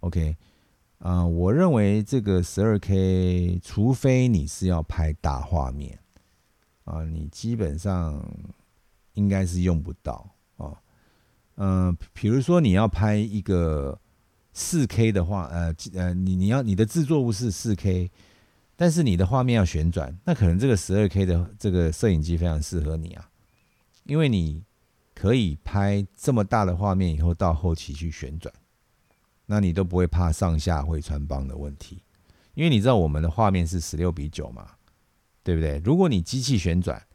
[0.00, 0.36] ？OK，
[0.98, 5.96] 啊，我认为这个十二 K，除非你是要拍大画面，
[6.82, 8.20] 啊，你基本上
[9.12, 10.76] 应该是用不到哦。
[11.54, 14.00] 嗯，比如说你要拍一个
[14.52, 18.10] 四 K 的话，呃呃，你你要你的制作物是四 K，
[18.74, 23.30] 但是你的画面要旋转，那可能这个十二 K 的这个摄影机非常适合你啊，
[24.02, 24.64] 因为你
[25.20, 28.50] 可以拍这么大的画面以后到后期去旋转，
[29.44, 32.02] 那你都不会怕上下会穿帮的问题，
[32.54, 34.70] 因为你知道我们的画面是十六比九嘛，
[35.42, 35.76] 对不对？
[35.84, 37.06] 如果你机器旋转，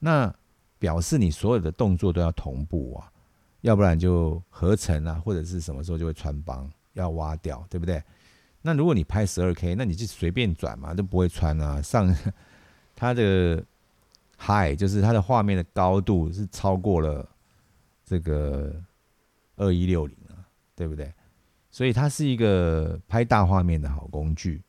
[0.00, 0.34] 那
[0.80, 3.12] 表示你所有的动作都要同步啊。
[3.60, 8.02] 要不然就合成啊，或者是什么时候就会穿帮，要挖掉，对不对？
[8.62, 11.80] 那如果你拍十二 K，那你就随便转嘛，都不会穿啊。
[11.80, 12.12] 上
[12.96, 13.64] 它的
[14.38, 17.26] high 就是它的画面的高度是超过了
[18.14, 18.80] 这个
[19.56, 20.46] 二一六零啊，
[20.76, 21.12] 对不对？
[21.70, 24.62] 所以它是一个拍大画面的好工具。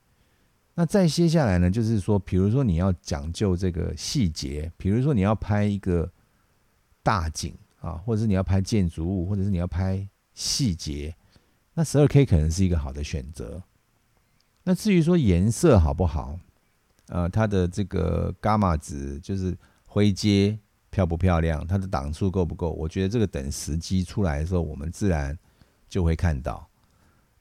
[0.73, 6.11] 那再接下来呢，就是说，比如说你要讲究这个细节，比如说你要拍一个
[7.03, 7.55] 大景。
[7.81, 11.15] 啊，或者是你要拍建筑物，或者是你要拍细节，
[11.75, 13.61] 那十二 K 可能是一个好的选择。
[14.63, 16.39] 那至于说颜色好不好，
[17.09, 19.55] 呃，它的这个伽马值就是
[19.85, 20.57] 灰阶
[20.95, 22.71] 漂不漂亮，它的档数够不够？
[22.71, 25.37] 我觉得这个等时机出来的时候，我们自然
[25.89, 26.65] 就会看到。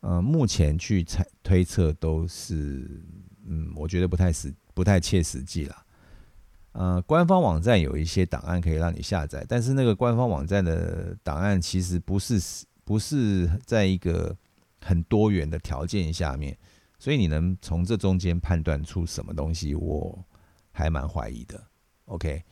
[0.00, 3.00] 呃，目前去猜推测都是，
[3.46, 5.76] 嗯，我觉得不太实，不太切实际了。
[6.72, 14.36] 呃，官方网站有一些档案可以让你下载，但是那个官方网站的档案其实不是不是在一个
[14.80, 16.58] 很多元的条件下面，
[16.98, 20.26] 所以你能从这中间判断出什么东西，我
[20.72, 21.62] 还蛮怀疑的。
[22.06, 22.42] OK，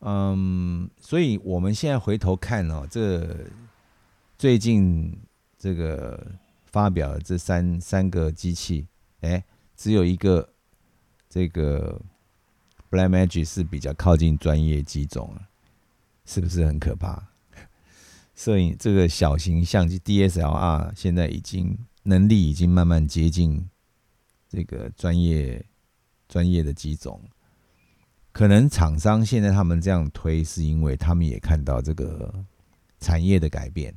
[0.00, 3.46] 嗯，所以我们现在回头看哦，这
[4.36, 5.16] 最近
[5.58, 6.32] 这个
[6.66, 8.86] 发表这三三个机器，
[9.20, 9.44] 哎，
[9.76, 10.48] 只有一个
[11.28, 12.00] 这个。
[12.90, 15.36] Blackmagic 是比较靠近专业机种
[16.24, 17.22] 是不是很可怕？
[18.34, 23.68] 摄影这个小型相机 DSLR 现在已经能力已经慢慢接近
[24.48, 25.62] 这个专业
[26.26, 27.20] 专业的机种，
[28.32, 32.44] 可能厂商现在他们这样推，是因为他们也看到这个
[33.00, 33.94] 产业的改变。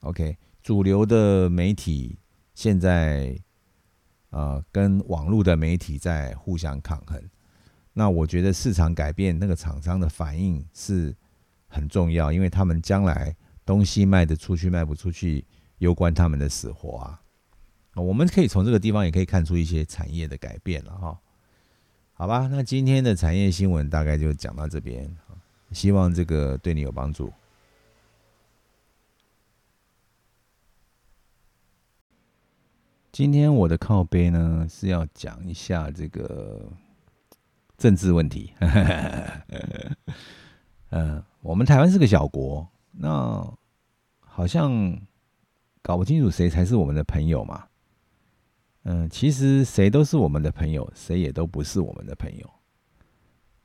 [0.00, 2.18] OK，主流的媒体
[2.54, 3.38] 现在
[4.30, 7.22] 呃跟网络的媒体在互相抗衡。
[7.92, 11.14] 那我觉得市场改变，那个厂商的反应是
[11.66, 15.44] 很重要，因为他们将来东西卖得出去卖不出去，
[15.78, 17.20] 攸关他们的死活啊。
[17.94, 21.20] 我们可以从这个地方也可以看出一些产业的改变了哈。
[22.20, 25.10] 好吧，那今天的产业新闻大概就讲到这边，
[25.72, 27.32] 希望这个对你有帮助。
[33.10, 36.70] 今天我的靠背呢是要讲一下这个。
[37.78, 38.52] 政治问题，
[40.90, 43.50] 嗯， 我们台湾是个小国，那
[44.18, 45.00] 好像
[45.80, 47.69] 搞不清楚谁才是我们的朋友嘛。
[48.84, 52.50] 嗯，其实谁都是我们的朋友，谁也都不是我们的朋友。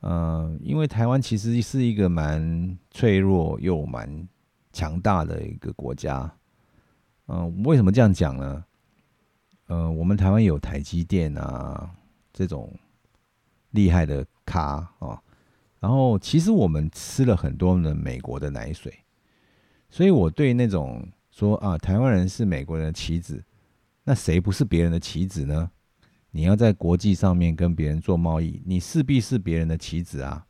[0.01, 4.27] 嗯，因为台湾其实是一个蛮脆弱又蛮
[4.71, 6.31] 强大的一个国家。
[7.27, 8.65] 嗯，为什么这样讲呢？
[9.67, 11.89] 嗯，我们台湾有台积电啊
[12.31, 12.71] 这种。
[13.71, 15.19] 厉害的咖哦，
[15.81, 18.97] 然后其实我们吃了很多的美国的奶水，
[19.89, 23.43] 所以我对那种说啊，台湾人是美国人的棋子，
[24.05, 25.69] 那谁不是别人的棋子呢？
[26.31, 30.47] 你要在国际上面跟别人做贸易，你势必是别人的棋子啊，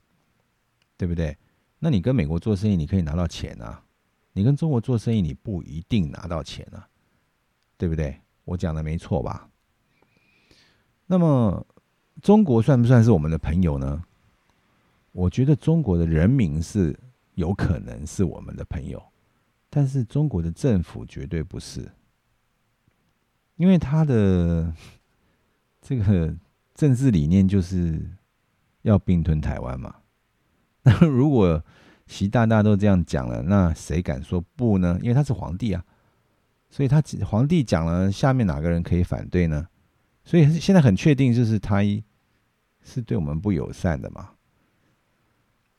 [0.96, 1.36] 对不对？
[1.80, 3.84] 那你跟美国做生意，你可以拿到钱啊，
[4.34, 6.88] 你跟中国做生意，你不一定拿到钱啊，
[7.78, 8.22] 对不对？
[8.44, 9.50] 我讲的没错吧？
[11.08, 11.66] 那么。
[12.22, 14.02] 中国算不算是我们的朋友呢？
[15.12, 16.98] 我觉得中国的人民是
[17.34, 19.04] 有可能是我们的朋友，
[19.70, 21.92] 但是中国的政府绝对不是，
[23.56, 24.74] 因为他的
[25.82, 26.36] 这个
[26.74, 28.02] 政治理念就是
[28.82, 29.96] 要并吞台湾嘛。
[30.84, 31.64] 那如果
[32.08, 35.00] 习大大都这样讲了，那谁敢说不呢？
[35.02, 35.84] 因为他是皇帝啊，
[36.70, 39.68] 所以他皇帝讲了，下面哪个人可以反对呢？
[40.24, 41.82] 所以现在很确定，就是他
[42.84, 44.32] 是对我们不友善的嘛？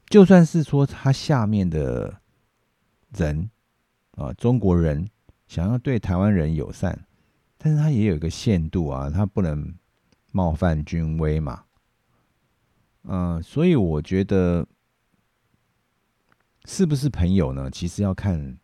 [0.08, 2.20] 就算是说他下面的
[3.16, 3.50] 人
[4.12, 5.08] 啊，中国人
[5.46, 7.06] 想要对台湾人友善，
[7.58, 9.74] 但是他也有一个限度啊，他不能
[10.32, 11.64] 冒犯军威嘛。
[13.02, 14.66] 嗯，所以我觉得
[16.64, 17.70] 是不是朋友呢？
[17.70, 18.58] 其实要看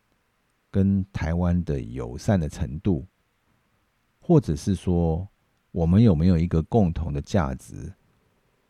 [0.71, 3.07] 跟台湾的友善的程度，
[4.21, 5.29] 或者是说。
[5.73, 7.91] 我们有没有一个共同的价值？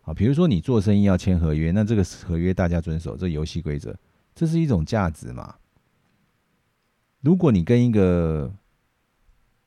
[0.03, 3.93] 啊，比如说你做生意要签合约，那这个合约大家遵守，这游戏规则
[4.37, 5.57] 这是一种价值嘛。
[7.20, 8.55] 如果你跟一个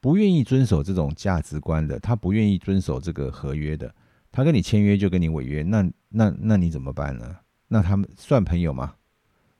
[0.05, 3.91] 不愿意遵守这种价值观的，他不愿意遵守这个合约的，
[4.31, 7.35] 他跟你签约就跟你违约，那那那你怎么办呢？
[7.69, 8.93] 那他们算朋友吗？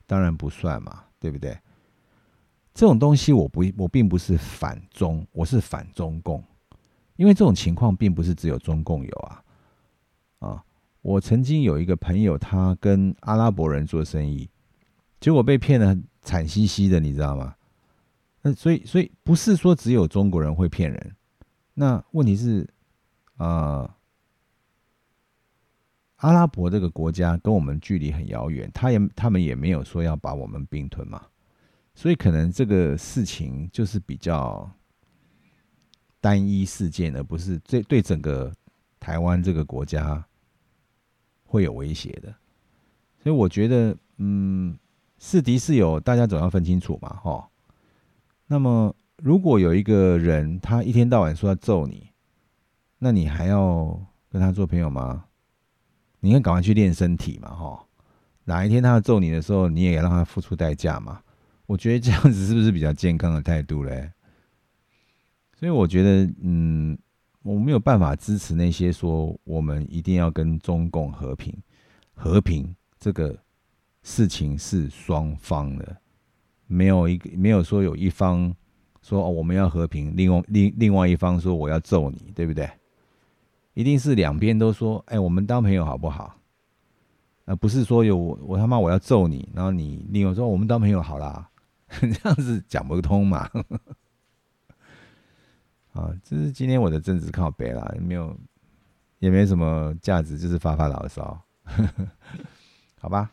[0.06, 1.58] 当然不算嘛，对不对？
[2.72, 6.40] 这种东西我不我并不是反中，我是反中共，
[7.16, 9.42] 因为这种情况并不是只有中共有啊
[10.38, 10.64] 啊！
[11.02, 14.48] 我曾经有一个朋友，他跟阿拉伯人做生意，
[15.18, 17.55] 结果被骗的惨兮兮的，你知道吗？
[18.46, 21.16] 那所以所以不是说只有中国人会骗人，
[21.74, 22.64] 那问题是
[23.38, 23.92] 啊，
[26.18, 31.26] 阿拉伯这个国家跟我们距离很遥远，他也他们也没有说要把我们并吞嘛。
[31.92, 34.70] 所以可能这个事情就是比较
[36.20, 38.54] 单一事件，而不是这对整个
[39.00, 40.24] 台湾这个国家
[41.42, 42.32] 会有威胁的。
[43.24, 44.78] 所以我觉得，嗯，
[45.18, 47.50] 是敌是友，大家总要分清楚嘛，哈。
[48.46, 52.10] 那么，如果有一个人他一天到晚说要揍你，
[52.98, 55.24] 那你还要跟他做朋友吗？
[56.20, 57.84] 你应该赶快去练身体嘛，哈。
[58.44, 61.20] 哪一天他要揍你的时候，你也让他付出代价嘛。
[61.66, 64.12] 我觉得这样子是不是比较健康的态度嘞？
[65.58, 66.96] 所以我觉得，嗯，
[67.42, 71.52] 我没有办法支持那些说我们一定要跟中共和平。
[72.14, 73.36] 和平这个
[74.02, 75.96] 事情是双方的，
[76.66, 78.54] 没有一个没有说有一方
[79.02, 82.68] 说哦我们要和平，另外另另外一方说我要揍你，对不对？
[83.74, 86.34] 一定是两边都说，哎，我们当朋友好不好？
[87.44, 91.48] 而不是说有我他妈我要揍你，然后你另外说我们当朋友好啦。
[92.00, 93.48] 这样子讲不通嘛？
[95.94, 98.36] 啊，这是今天我的政治靠背啦，也没有，
[99.20, 101.40] 也没什么价值，就是发发牢骚，
[103.00, 103.30] 好吧？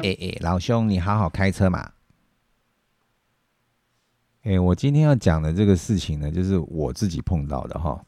[0.00, 1.90] 哎哎，老兄，你好好开车嘛？
[4.42, 8.00] 哎，我今天要讲的这个事情呢，就是我自己碰到的哈，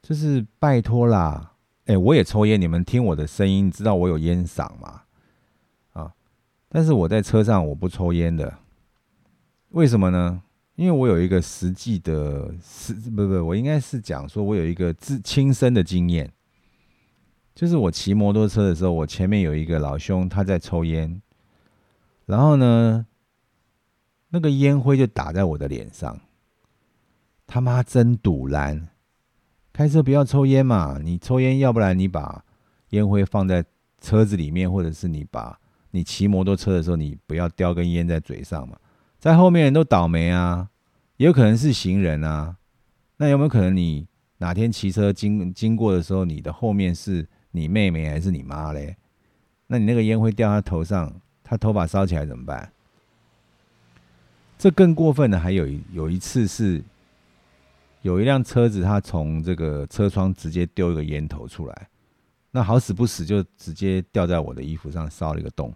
[0.00, 1.52] 就是拜托啦。
[1.84, 5.02] 哎，我也抽烟，你们听我的声音知道我有烟嗓吗？
[5.92, 6.12] 啊，
[6.70, 8.58] 但是我在车上我不抽烟的，
[9.70, 10.42] 为什么呢？
[10.76, 16.32] 因为我有一个实际的，是不不，我应该是讲说我有一个自亲身的经验，
[17.58, 21.20] 就是我骑摩托车的时候，我前面有一个老兄他在抽烟，
[22.24, 23.04] 然后呢，
[24.28, 26.20] 那个烟灰就打在我的脸上，
[27.48, 28.90] 他妈真堵蓝。
[29.72, 31.00] 开车不要抽烟嘛！
[31.02, 32.44] 你抽烟，要不然你把
[32.90, 33.64] 烟灰放在
[34.00, 35.58] 车子里面，或者是你把
[35.90, 38.78] 你骑摩托车的时候，你不要叼根烟在嘴上嘛。
[39.18, 40.68] 在后面人都倒霉啊，
[41.16, 42.58] 也有可能是行人啊。
[43.16, 44.06] 那有没有可能你
[44.36, 48.96] 哪天骑车经经过的时候，你的后面是你妹妹还是你妈嘞？
[49.66, 52.72] 那你那个烟灰掉他头上，他头发烧起来怎么办？
[54.58, 56.82] 这更过分的还有有一次是。
[58.02, 61.88] 有一辆车子，他从这个车窗直接丢一个烟头出来，
[62.52, 65.74] 那好死不死就直接掉在我的衣服上，烧了一个洞。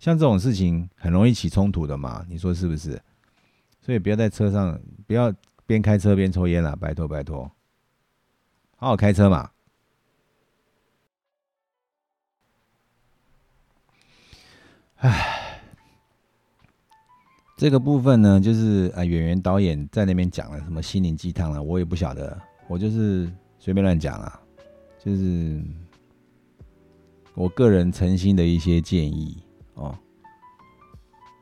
[0.00, 3.00] 像这种事情很容易起冲突的嘛，你说是不是？
[3.80, 5.32] 所以不要在车上，不要
[5.64, 7.44] 边开车边抽烟了，拜托拜托，
[8.76, 9.48] 好好开车嘛。
[14.98, 15.34] 唉。
[17.56, 23.28] 这个部分呢，就是啊，演员导演在那边讲了什么心灵鸡汤了，我也不晓得，我就是
[23.58, 24.40] 随便乱讲啊，
[25.04, 25.60] 就是
[27.34, 29.42] 我个人诚心的一些建议
[29.74, 29.92] 哦。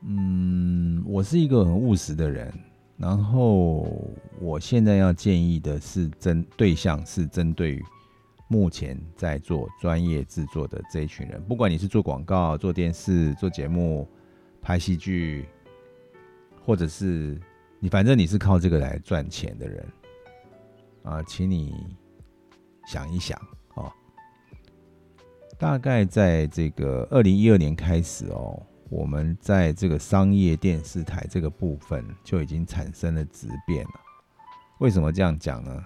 [0.07, 2.51] 嗯，我是一个很务实的人，
[2.97, 3.87] 然后
[4.39, 7.85] 我现在要建议的是针对象是针对于
[8.47, 14.07] 目前在做专业制作的这一群人，不管你是做广告、做电视、做节目、
[14.61, 15.47] 拍戏剧。
[16.65, 17.39] 或者是
[17.79, 19.87] 你，反正你是靠这个来赚钱的人
[21.01, 21.73] 啊，请你
[22.85, 23.39] 想一想
[23.75, 23.89] 哦。
[25.57, 34.01] 大概在这个二零一二年开始哦，我们在这个商业电视台这个部分就已经产生了质变了。
[34.79, 35.85] 为什么这样讲呢？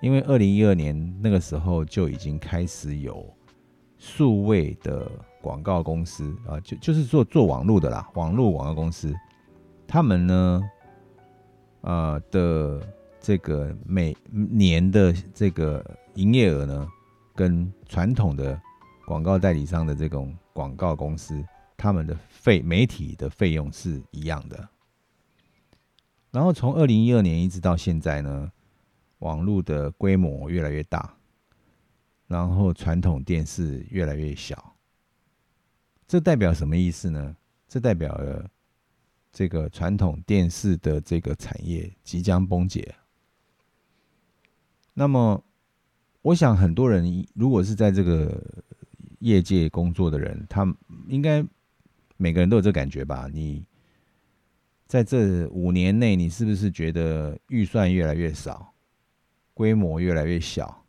[0.00, 3.26] 因为二零一二年那个时候就已经开始有
[3.98, 5.10] 数位的
[5.42, 9.14] 广告公司啊，就就是做做网络的啦，网络广告公司。
[9.86, 10.62] 他们呢，
[11.82, 12.80] 呃的
[13.20, 15.84] 这个每年的这个
[16.14, 16.88] 营业额呢，
[17.34, 18.58] 跟传统的
[19.06, 21.44] 广告代理商的这种广告公司，
[21.76, 24.68] 他们的费媒体的费用是一样的。
[26.30, 28.50] 然后从二零一二年一直到现在呢，
[29.20, 31.16] 网络的规模越来越大，
[32.26, 34.76] 然后传统电视越来越小。
[36.06, 37.36] 这代表什么意思呢？
[37.68, 38.50] 这代表了
[39.32, 42.94] 这个传统电视的这个产业即将崩解。
[44.92, 45.42] 那么，
[46.20, 48.42] 我想很多人如果是在这个
[49.20, 50.66] 业界工作的人，他
[51.06, 51.46] 应该
[52.16, 53.28] 每个人都有这感觉吧？
[53.32, 53.64] 你
[54.86, 58.74] 在这五年内，你是不是觉得预算越来越少，
[59.60, 60.82] 规模越来越小，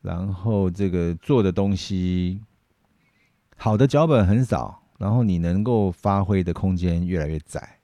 [0.00, 2.40] 然后这个做的东西？
[3.56, 7.78] 好的脚本很少，然后你能够发挥的空间越来越窄。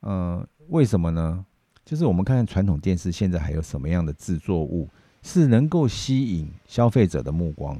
[0.00, 1.44] 嗯，为什么呢？
[1.84, 4.88] 就是我们看看传统电视现在还有什么样的制作物
[5.20, 7.78] 是能够吸引消费者的目光？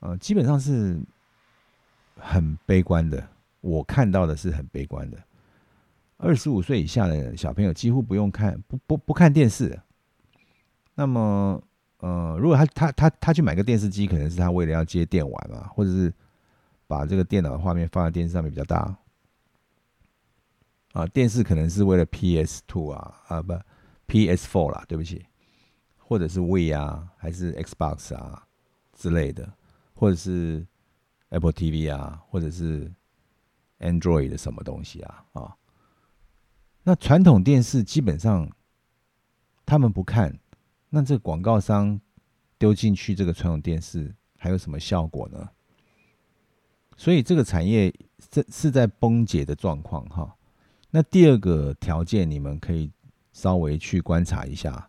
[0.00, 1.00] 呃，基本上是
[2.16, 3.24] 很悲观的。
[3.60, 5.18] 我看到的是很悲观的。
[6.16, 9.80] 二十五岁以下的小朋友几乎不用看，不不不看电视。
[10.94, 11.62] 那么。
[12.00, 16.12] 呃，如果他他他他去买个电视机，可能是他为了要接电玩嘛，或者是
[16.86, 18.94] 把这个电脑的画面放在电视上面比较大。
[20.92, 23.54] 啊，电视可能是为了 PS Two 啊，啊不
[24.08, 25.24] ，PS Four 啦，对不起，
[25.96, 28.46] 或者是 We 啊，还是 Xbox 啊
[28.92, 29.50] 之类的，
[29.94, 30.66] 或者是
[31.30, 32.92] Apple TV 啊，或者是
[33.80, 35.56] Android 的什么东西啊啊。
[36.88, 38.48] 那传统电视基本上
[39.64, 40.38] 他们不看。
[40.88, 42.00] 那这广告商
[42.58, 45.48] 丢进去这个传统电视还有什么效果呢？
[46.96, 47.92] 所以这个产业
[48.30, 50.36] 这是在崩解的状况哈。
[50.88, 52.92] 那第二个条件，你们可以
[53.32, 54.88] 稍微去观察一下，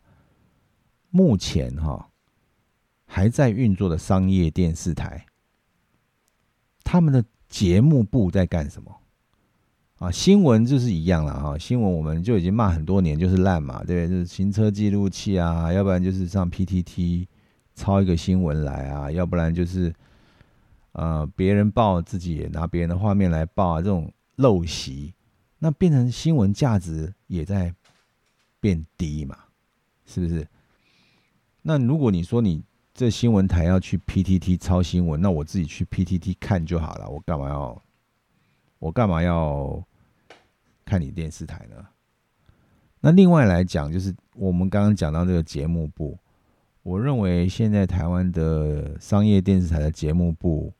[1.09, 2.11] 目前哈
[3.07, 5.25] 还在运作的商业电视台，
[6.83, 8.95] 他们的节目部在干什么？
[10.08, 11.58] 啊，新闻就是一样了哈。
[11.58, 14.08] 新闻我们就已经骂很多年，就是烂嘛，对不对？
[14.08, 17.28] 就是行车记录器啊，要不然就是上 PTT
[17.76, 19.93] 抄一个新闻来啊，要不然就是
[20.93, 25.14] 呃别人报自己也拿别人的画面来报啊，这种陋习，
[25.60, 27.76] 那变成新闻价值也在
[28.62, 29.38] 变低嘛，
[30.05, 30.47] 是不是？
[31.64, 37.84] 那如果你说你这新闻台要去 PTT 抄新闻，那我自己去 PTT 看就好了，我干嘛要？
[38.80, 39.84] 我干嘛要
[40.88, 41.85] 看你电视台呢？
[43.01, 46.17] 那另外来讲，就是我们刚刚讲到这个节目部，
[46.81, 50.73] 我认为现在台湾的商业电视台的节目部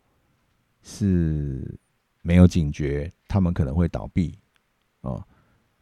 [0.82, 1.78] 是
[2.22, 4.40] 没有警觉，他们可能会倒闭
[5.02, 5.22] 哦。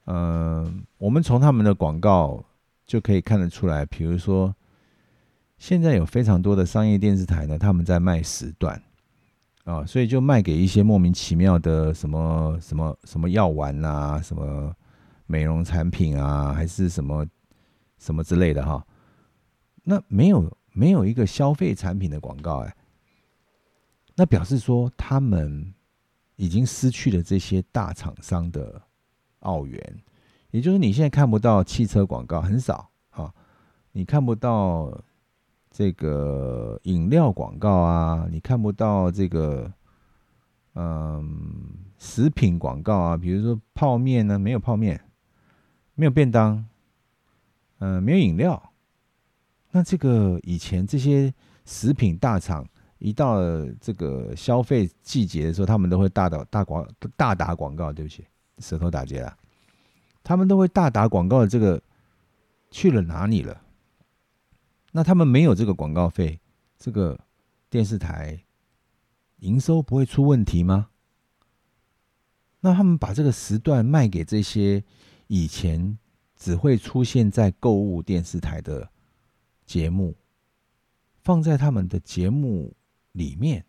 [0.06, 2.44] 嗯，我们从他们的广告
[2.88, 4.54] 就可以看得出来，比如说
[5.58, 8.82] 现在有非常多的商业电视台呢，他们在卖时段。
[9.66, 14.72] 啊，所以就卖给一些莫名其妙的什么什么什么药丸啊，什么
[15.26, 17.26] 美容产品啊，还是什么
[17.98, 18.86] 什么之类的哈。
[19.84, 22.76] 那没有没有一个消费产品的广告哎，
[24.16, 25.74] 那表示说他们
[26.36, 28.80] 已经失去了这些大厂商的
[29.40, 30.04] 澳元，
[30.52, 33.34] 也就是你现在看不到汽车广告很少啊，
[33.94, 34.96] 你看不到。
[35.78, 39.70] 这个饮料广告啊，你看不到这个，
[40.76, 41.52] 嗯，
[41.98, 44.98] 食品广告啊，比如说泡面呢，没有泡面，
[45.96, 46.66] 没有便当，
[47.80, 48.72] 嗯，没有饮料。
[49.72, 51.34] 那这个以前这些
[51.66, 52.66] 食品大厂
[53.00, 53.42] 一到
[53.82, 57.92] 这个消费季节的时候，他们都会大打大广大打广告。
[57.92, 58.26] 对不起，
[58.60, 59.38] 舌头打结了。
[60.24, 61.84] 他们都会大打广告的这个
[62.72, 63.62] 去了哪里了？
[64.96, 66.40] 那他们没有这个广告费，
[66.78, 67.20] 这个
[67.70, 68.46] 电视台
[69.40, 70.88] 营收不会出问题吗？
[72.62, 74.82] 那他们把这个时段卖给这些
[75.28, 76.00] 以前
[76.34, 78.90] 只会出现在购物电视台的
[79.66, 80.16] 节目，
[81.24, 82.74] 放在他们的节目
[83.12, 83.66] 里面，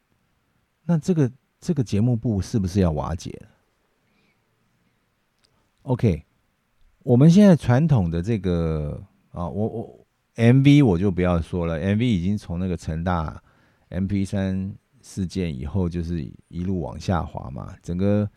[0.84, 3.48] 那这个这个节目部是不是要瓦解了
[5.82, 6.24] ？OK，
[7.00, 9.02] 我们现在传统的这个
[9.32, 10.05] 啊，我我。
[10.36, 13.42] M V 我就不要说了，M V 已经从那个成大
[13.88, 17.74] M P 三事件以后，就是一路往下滑嘛。
[17.82, 18.28] 整个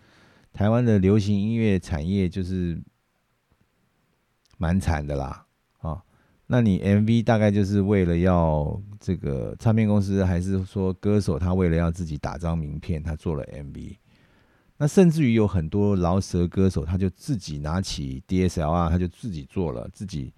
[0.54, 2.82] 台湾的流行音乐产业就是
[4.58, 5.46] 蛮惨的啦，
[5.80, 6.02] 啊，
[6.48, 13.98] 那你 M V 大概就是为了要这个唱片公司，还是说歌手他为了要自己打张名片，他做了 M V。
[14.78, 20.34] 那甚至于有很多饶舌歌手，他就自己拿起 D S L R，他就自己做了自己。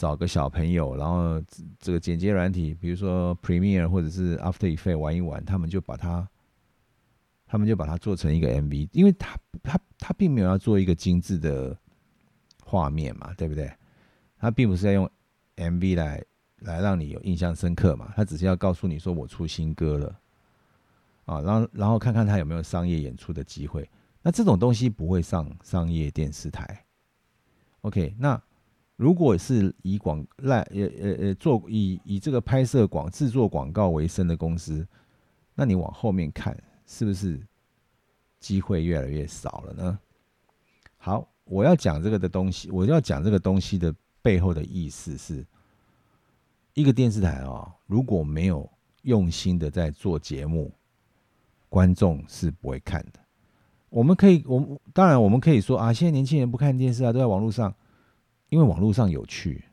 [0.00, 1.38] 找个小朋友，然后
[1.78, 6.26] 这个剪接软体，比如说 Premiere 或者是 After e f f e c t 玩一玩，他们就把它，
[7.44, 11.76] 他们就把它做成一个 MV，因为他他他并没有要做一个精致的
[12.64, 13.70] 画面嘛，对不对？
[14.38, 15.10] 他并不是要用
[15.56, 16.24] MV 来
[16.60, 20.18] 来让你有印象深刻嘛，他只是要告诉你说我出新歌了，
[21.26, 23.86] 啊，然后然后看看他有没有商业演出的机会。
[24.22, 26.86] 那这种东西不会上商业电视台。
[27.82, 28.42] OK，那
[29.00, 34.86] 如果是以广赖呃呃呃做以以这个拍摄广制作广告为生的公司，
[35.54, 37.40] 那你往后面看，是不是
[38.40, 39.98] 机会越来越少了呢？
[40.98, 43.90] 好，我要讲这个的东西，我要讲这个东西的
[44.20, 45.46] 背后的意思是，
[46.74, 48.70] 一个电视台啊，如果没有
[49.04, 50.70] 用心的在做节目，
[51.70, 53.20] 观众是不会看的。
[53.88, 57.74] 我们可以，我们当然我们可以说啊，现在年轻人不看电视啊，都在网络上，
[58.50, 59.64] 因为网络上有趣。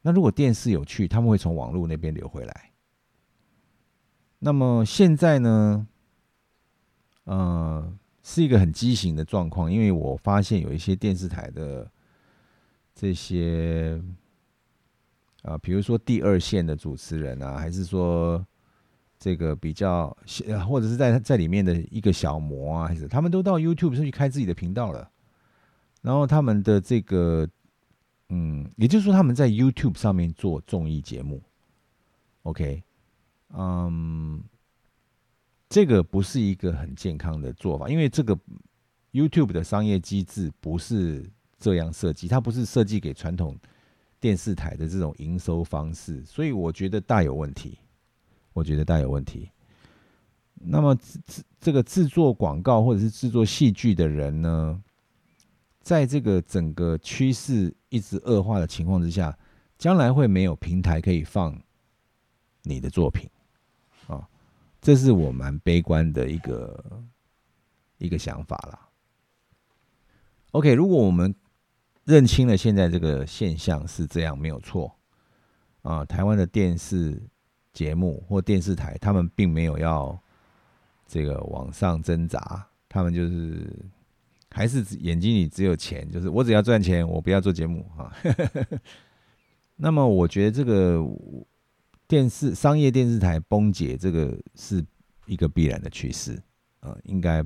[0.00, 2.72] 那如果电视有趣，他们会从网络那边流回来。
[4.38, 5.86] 那么现在呢，
[7.24, 11.90] 呃，是一个很畸形的状况，因为我发现有一些电视台的
[12.94, 14.02] 这些
[15.42, 18.42] 啊，比如说第二线的主持人啊，还是说。
[19.18, 20.14] 这个比较，
[20.68, 25.10] 或者是在在里面的一个小模啊，还是他们都到 YouTube 上去开自己的频道了。
[26.02, 27.48] 然后他们的这个，
[28.28, 31.42] 嗯，也就是说他们在 YouTube 上面做综艺节目。
[32.42, 32.82] OK，
[33.54, 34.42] 嗯，
[35.68, 38.38] 这个不是一个很健康的做法，因为这个
[39.12, 43.56] YouTube 的商业机制不是这样设计，它不是设计给传统
[44.20, 47.78] 电视台的这种营收方式，所以我觉得大有问题。
[48.52, 49.50] 我觉得大有问题。
[50.54, 54.82] 那么，制这个制作广告或者是制作戏剧的人呢，
[55.86, 59.38] 在这个整个趋势一直恶化的情况之下，
[59.78, 61.56] 将来会没有平台可以放
[62.64, 63.30] 你的作品
[64.08, 64.28] 啊，
[64.80, 66.84] 这是我蛮悲观的一个
[67.98, 68.88] 一个想法啦。
[70.50, 71.32] OK，如果我们
[72.02, 74.92] 认清了现在这个现象是这样，没有错
[75.82, 77.22] 啊，台湾的电视。
[77.72, 80.18] 节目或电视台，他们并没有要
[81.06, 83.70] 这个往上挣扎，他们就是
[84.56, 88.10] 还是眼睛里只有钱，就是我只要赚钱，我不要做节目啊。
[89.76, 91.04] 那么，我觉得这个
[92.08, 94.82] 电视商业电视台崩解，这个是
[95.26, 96.42] 一个必然的趋势
[96.80, 97.44] 啊，应该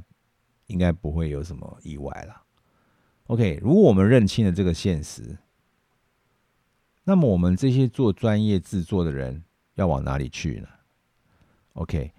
[0.69, 2.41] 应该不会有什么意外了。
[3.27, 5.37] OK，如果我们认清了这个现实，
[7.03, 9.43] 那么我们这些做专业制作的人。
[9.77, 10.69] 要往哪里去呢
[11.73, 12.13] ？OK，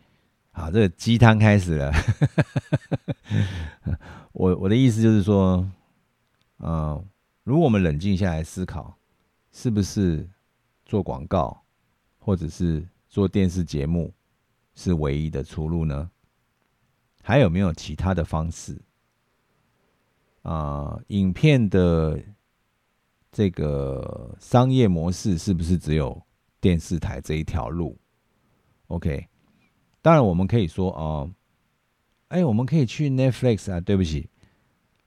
[0.52, 1.94] 好，这个鸡汤开始了。
[4.34, 5.70] 我我的意思就是说，
[6.60, 7.04] 嗯，
[7.44, 8.98] 如果我们冷静下来思考，
[9.52, 10.30] 是不是
[10.86, 11.64] 做广告
[12.20, 14.14] 或者是做电视节目
[14.76, 16.10] 是唯一的出路呢？
[17.24, 18.82] 还有没有其他的方式？
[20.42, 22.20] 啊，影片的
[23.32, 26.22] 这个商业模式是不是只有？
[26.60, 27.98] 电视台这一条路
[28.86, 29.28] ，OK，
[30.02, 31.30] 当然我们可以说哦，
[32.30, 33.80] 哎，我们可以去 Netflix 啊。
[33.80, 34.30] 对不起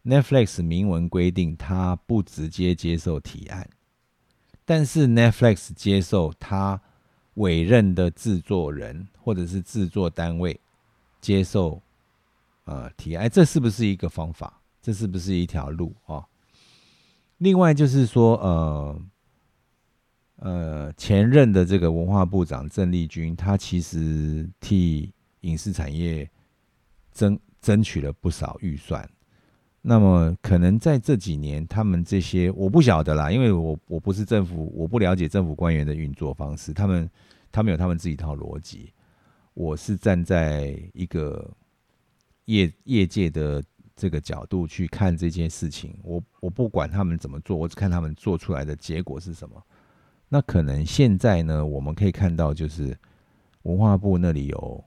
[0.05, 3.68] ，Netflix 明文规定他不直接接受提案，
[4.64, 6.80] 但是 Netflix 接受他
[7.34, 10.61] 委任的制作人或者是制作单位
[11.20, 11.82] 接受
[12.64, 14.61] 呃提案，这是不是一个方法？
[14.80, 16.24] 这是不是一条路啊？
[17.38, 19.01] 另外就是说呃。
[20.45, 26.30] 呃，前任的这个文化部长郑丽君，他其实替影视产业
[27.12, 29.09] 争争取了不少预算。
[29.80, 36.74] 那么，可能在这几年，他们这些我不晓得啦，因为我我不是政府，我不了解政府官员的运作方式。
[36.74, 37.11] 他们
[37.51, 38.92] 他们有他们自己一套逻辑。
[39.55, 41.51] 我是站在一个
[42.45, 43.64] 业业界的
[43.97, 45.99] 这个角度去看这件事情。
[46.03, 49.62] 我我不管他们怎么做，我只看他们做出来的结果是什么。
[50.35, 52.99] 那可能现在呢，我们可以看到，就是
[53.62, 54.85] 文化部那里有，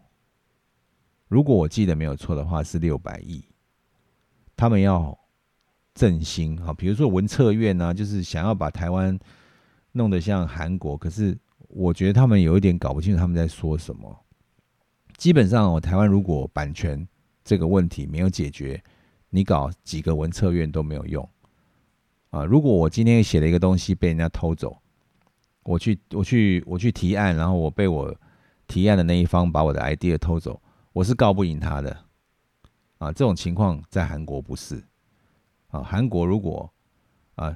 [1.30, 3.41] 如果我记得没有错的话，是六百亿，
[4.58, 5.18] 他们要
[5.93, 9.18] 振兴啊，比如说文策院呢，就是想要把台湾
[9.93, 11.39] 弄得像韩国，可是
[11.70, 14.26] 我觉得他们有一点搞不清楚他们在说什么。
[15.16, 17.08] 基本上，哦，台湾如果版权
[17.45, 18.84] 这个问题没有解决，
[19.30, 21.30] 你搞几个文策院都没有用
[22.32, 22.43] 啊。
[22.43, 24.78] 如果我今天写了一个东西被人家偷走，
[25.68, 28.15] 我去，我去，我去提案，然后我被我
[28.68, 30.61] 提案的那一方把我的 idea 偷走，
[30.93, 31.91] 我是告不赢他的
[32.99, 33.11] 啊！
[33.11, 34.82] 这种情况在韩国不是
[35.68, 35.84] 啊？
[35.84, 36.72] 韩国如果
[37.36, 37.53] 啊，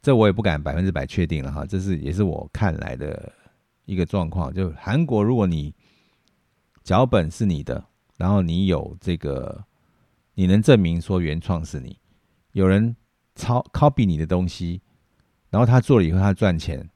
[0.00, 3.30] 这我也不敢百分之百确定了哈，这是也是我看来的
[3.84, 4.50] 一个状况。
[4.54, 5.74] 就韩国，如果你
[6.82, 7.84] 脚本是你的，
[8.16, 9.62] 然后你有这个，
[10.32, 11.98] 你能证明说原创是你，
[12.52, 12.96] 有人
[13.34, 14.80] 抄 copy 你的东西，
[15.50, 16.88] 然后他做了以后他赚钱。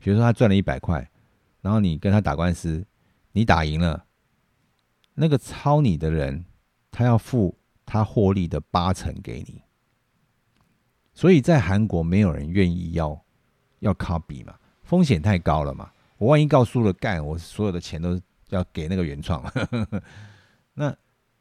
[0.00, 1.08] 比如说他赚了一百块，
[1.60, 2.84] 然后你跟他打官司，
[3.32, 4.06] 你打赢了，
[5.14, 6.44] 那个抄你的人，
[6.90, 9.62] 他要付他获利的八成给你。
[11.12, 13.24] 所以在韩国，没有人愿意要
[13.80, 15.92] 要 copy 嘛，风险太高了嘛。
[16.16, 19.44] 我万一告诉了干，我所有的钱都要给那个原创。
[20.74, 20.96] 那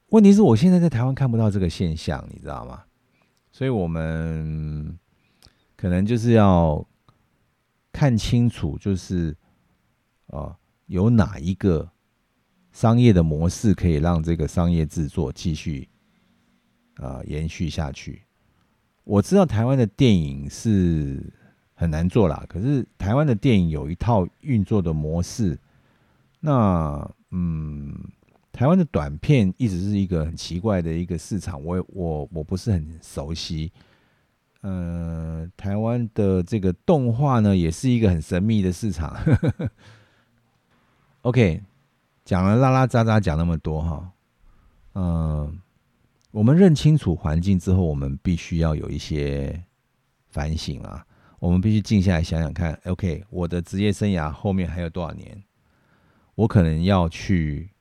[0.07, 2.84] 问题是我现在在台湾看不到这个现象，你知道吗？
[3.51, 4.97] 所以我们
[5.76, 6.86] 可能就是要
[7.91, 9.35] 看清楚，就是
[10.27, 11.89] 啊，有哪一个
[12.71, 15.89] 商业的模式可以让这个商业制作继续
[16.97, 18.23] 呃延续下去。
[19.03, 21.33] 我知道台湾的电影是
[21.73, 25.57] 很难做啦，可是台湾的电影有一套运作的模式。
[26.39, 27.93] 那嗯，
[28.51, 33.71] 台湾的短片一直是一个很奇怪的一个市场，我我我不是很熟悉。
[34.62, 39.16] 呃，台湾的这个动画呢，也是一个很神秘的市场。
[41.22, 41.62] OK，
[42.26, 44.12] 讲了拉拉杂杂讲那么多哈，
[44.93, 45.60] 嗯。
[46.32, 49.64] 我们认清楚环境之后，我们必须要有一些
[50.28, 51.03] 反省啊。
[51.39, 55.43] 我们必须静下来想想看，OK，我的职业生涯后面还有多少年？
[56.36, 57.72] 我可能要去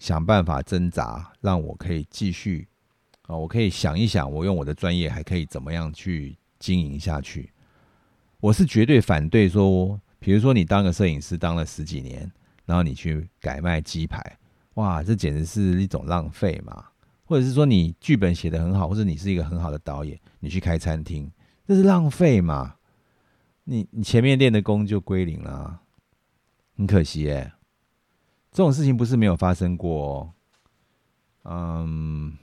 [0.00, 2.66] 想办法挣扎，让我可以继续
[3.30, 3.36] 啊。
[3.36, 7.52] 我可以想一想，我用我的专业还可以怎么样去经营下去？
[8.40, 12.30] 我是绝对反对说，比如说你当个摄影师当了十几年，
[12.64, 14.38] 然后你去改卖鸡排，
[14.74, 16.86] 哇，这简直是一种浪费嘛！
[17.26, 21.30] 或者是说你剧本写的很好，或者你是一个很好的导演，你去开餐厅，
[21.66, 22.76] 这是浪费嘛？
[23.64, 25.80] 你你前面练的功就归零了，
[26.76, 27.52] 很可惜耶。
[28.50, 30.32] 这种事情不是没有发生过。
[31.42, 32.36] 哦嗯，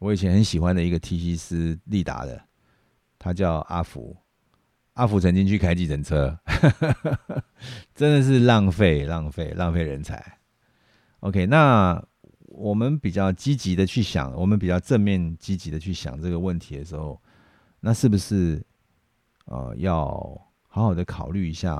[0.00, 1.36] 我以前很喜欢的一个 T.C.
[1.36, 2.40] 斯利达的，
[3.18, 4.16] 他叫阿福，
[4.94, 6.38] 阿福曾经去开计程车，
[7.94, 10.38] 真的是浪费浪费浪费人才。
[11.20, 12.02] OK，那。
[12.50, 17.22] 我们比较积极的去想，我们比较正面积极的去想这个问题的时候，
[17.78, 18.60] 那是不是
[19.44, 20.04] 呃要
[20.66, 21.76] 好好的考虑一下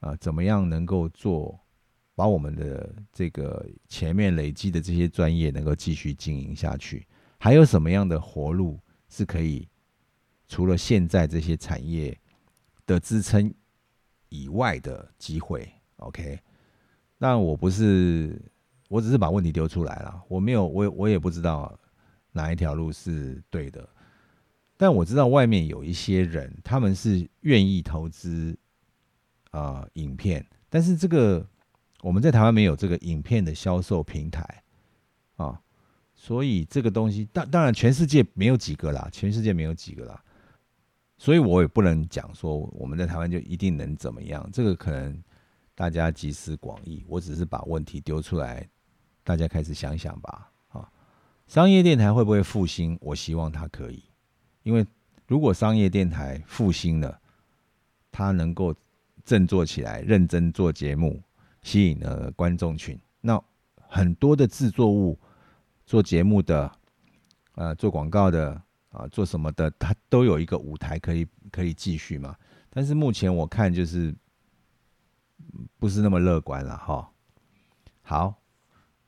[0.00, 0.16] 啊？
[0.16, 1.60] 怎么样能够做，
[2.14, 7.06] 把我们的这个前面累积的这些专业能够继续经营下去？
[7.38, 8.78] 还有什么样的活路
[9.08, 9.68] 是可以
[10.46, 12.18] 除了现在这些产业
[12.84, 13.52] 的支撑
[14.28, 16.38] 以外的机会？OK，
[17.16, 18.40] 那我不是。
[18.90, 21.78] 我只是把问题丢出来了，我没有，我我也不知道
[22.32, 23.86] 哪一条路是对的，
[24.78, 28.58] 但我知道外面有一些人，他们是愿意投资
[29.50, 31.46] 啊影片，但是这个
[32.00, 34.64] 我们在台湾没有这个影片的销售平台
[35.36, 35.60] 啊，
[36.20, 40.20] 所以这个东西当当然全世界没有几个啦，全世界没有几个啦，
[41.16, 45.22] 所以我也不能讲说我们在台湾就一定能怎么样，这个可能
[45.76, 48.68] 大家集思广益，我只是把问题丢出来。
[49.22, 50.90] 大家开始想想吧，啊，
[51.46, 52.98] 商业电台会不会复兴？
[53.00, 54.02] 我希望它可以，
[54.62, 54.84] 因为
[55.26, 57.20] 如果商业电台复兴了，
[58.10, 58.74] 它能够
[59.24, 61.22] 振作起来，认真做节目，
[61.62, 63.40] 吸引了观众群，那
[63.76, 65.18] 很多的制作物、
[65.88, 66.70] 做节目的、
[67.54, 68.60] 呃，做广告的
[68.90, 72.36] 啊，做什么的，它都有一个舞台可以可以继续嘛。
[72.68, 74.14] 但是目前我看就是
[75.78, 77.10] 不是那么乐观了，哈。
[78.02, 78.34] 好。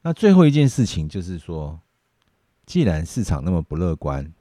[0.01, 1.79] 那最后一件事情就是说，
[2.65, 4.33] 既然市场那么不乐观，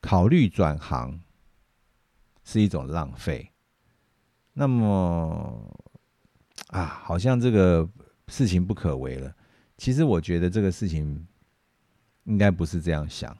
[0.00, 1.20] 考虑转行
[2.42, 3.52] 是一种浪费。
[4.52, 5.72] 那么
[6.70, 7.88] 啊，好像这个
[8.26, 9.32] 事情不可为了。
[9.82, 11.26] 其实我觉得这个事情
[12.22, 13.36] 应该不是这样想。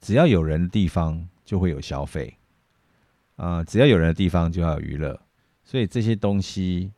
[0.00, 2.38] 只要有人的地方就会有消费，
[3.36, 5.20] 啊，只要有人的地方就要有娱乐，
[5.62, 6.90] 所以这些东西。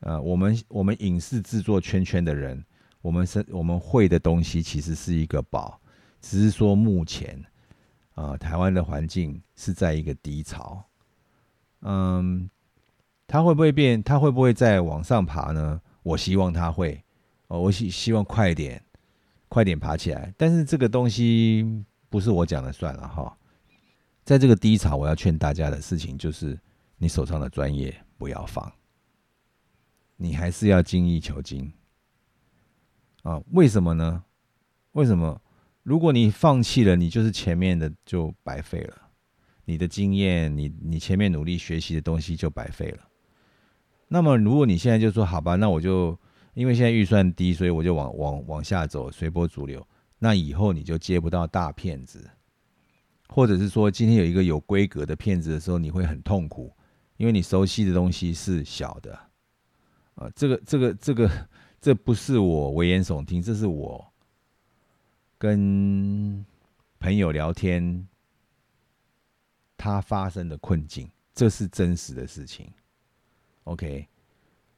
[0.00, 2.62] 呃，我们我们影视制作圈圈的人，
[3.00, 5.80] 我们是我们会的东西其实是一个宝，
[6.20, 7.42] 只是说目前
[8.12, 10.84] 啊，台湾的环境是在一个低潮。
[11.80, 12.50] 嗯，
[13.26, 14.02] 它会不会变？
[14.02, 15.80] 它会不会再往上爬呢？
[16.02, 17.02] 我希望它会，
[17.50, 18.80] 哦，我希希望快点，
[19.48, 20.32] 快点爬起来。
[20.36, 23.36] 但是这个东西不是我讲的算了哈。
[24.24, 26.56] 在这个低潮，我要劝大家的事情就是，
[26.96, 28.72] 你手上的专业不要放。
[30.16, 31.72] 你还是要精益求精
[33.24, 33.42] 啊？
[33.50, 34.22] 为什么呢？
[34.92, 35.42] 为什么？
[35.82, 39.08] 如果你放弃了，你就是前面的就白费了，
[39.64, 43.08] 你的经验，你你前面努力学习的东西就白费了。
[44.06, 46.16] 那么，如果你现在就说好吧，那我就
[46.54, 49.86] 因为现在预算低，所以我就往往往下走，随波逐流。
[50.18, 52.28] 那以后你就接不到大骗子
[53.28, 56.70] 或者是说今天有一个有规格的片子的时候，你会很痛苦，
[57.16, 59.18] 因为你熟悉的东西是小的。
[60.16, 61.48] 啊，这个这个这个，
[61.80, 64.04] 这不是我危言耸听，这是我
[65.38, 66.44] 跟
[66.98, 68.06] 朋友聊天
[69.78, 72.70] 他发生的困境，这是真实的事情。
[73.64, 74.06] OK，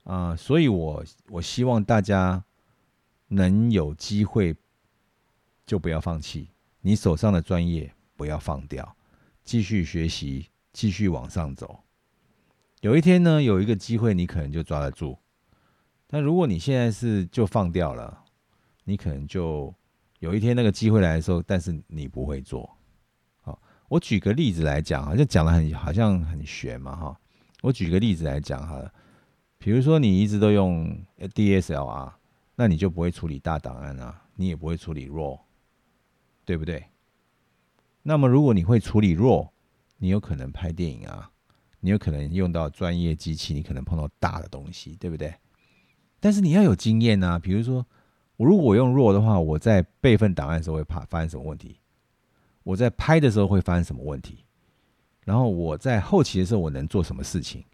[0.05, 2.45] 啊，所以我我希望大家
[3.29, 4.55] 能有机会
[5.65, 6.49] 就不要放弃，
[6.81, 8.97] 你手上的专业不要放掉，
[9.45, 11.81] 继续学习，继续往上走。
[12.81, 15.17] 有一天呢，有一个机会你可能就抓得住，
[16.09, 18.25] 但如果你现在是就放掉了，
[18.85, 19.73] 你可能就
[20.19, 22.69] 有一天那个机会来的时候，但是你不会做。
[23.41, 27.17] 好，我举个例子来讲，好像讲的很好像很玄嘛，哈。
[27.61, 28.93] 我举个例子来讲哈，
[29.63, 32.13] 比如说你一直都用 DSLR，
[32.57, 35.39] 那你就不会处理大档案啊，你也不会处理 RAW，
[36.45, 36.85] 对不对？
[38.03, 39.51] 那么如果你会处理 RAW，
[39.99, 41.31] 你有可能拍电影啊，
[41.79, 45.33] 你有可能用到专业机器，你可能碰到大的东西，对不对？
[46.19, 47.87] 但是你要有经验啊，比如说
[48.39, 51.79] 我如果用 RAW 的话，我在备份档案的时候会怕发生什么问题？
[52.65, 54.45] 我在拍的时候会发生什么问题？
[55.25, 57.65] 然后我在后期的时候，我能做什么事情？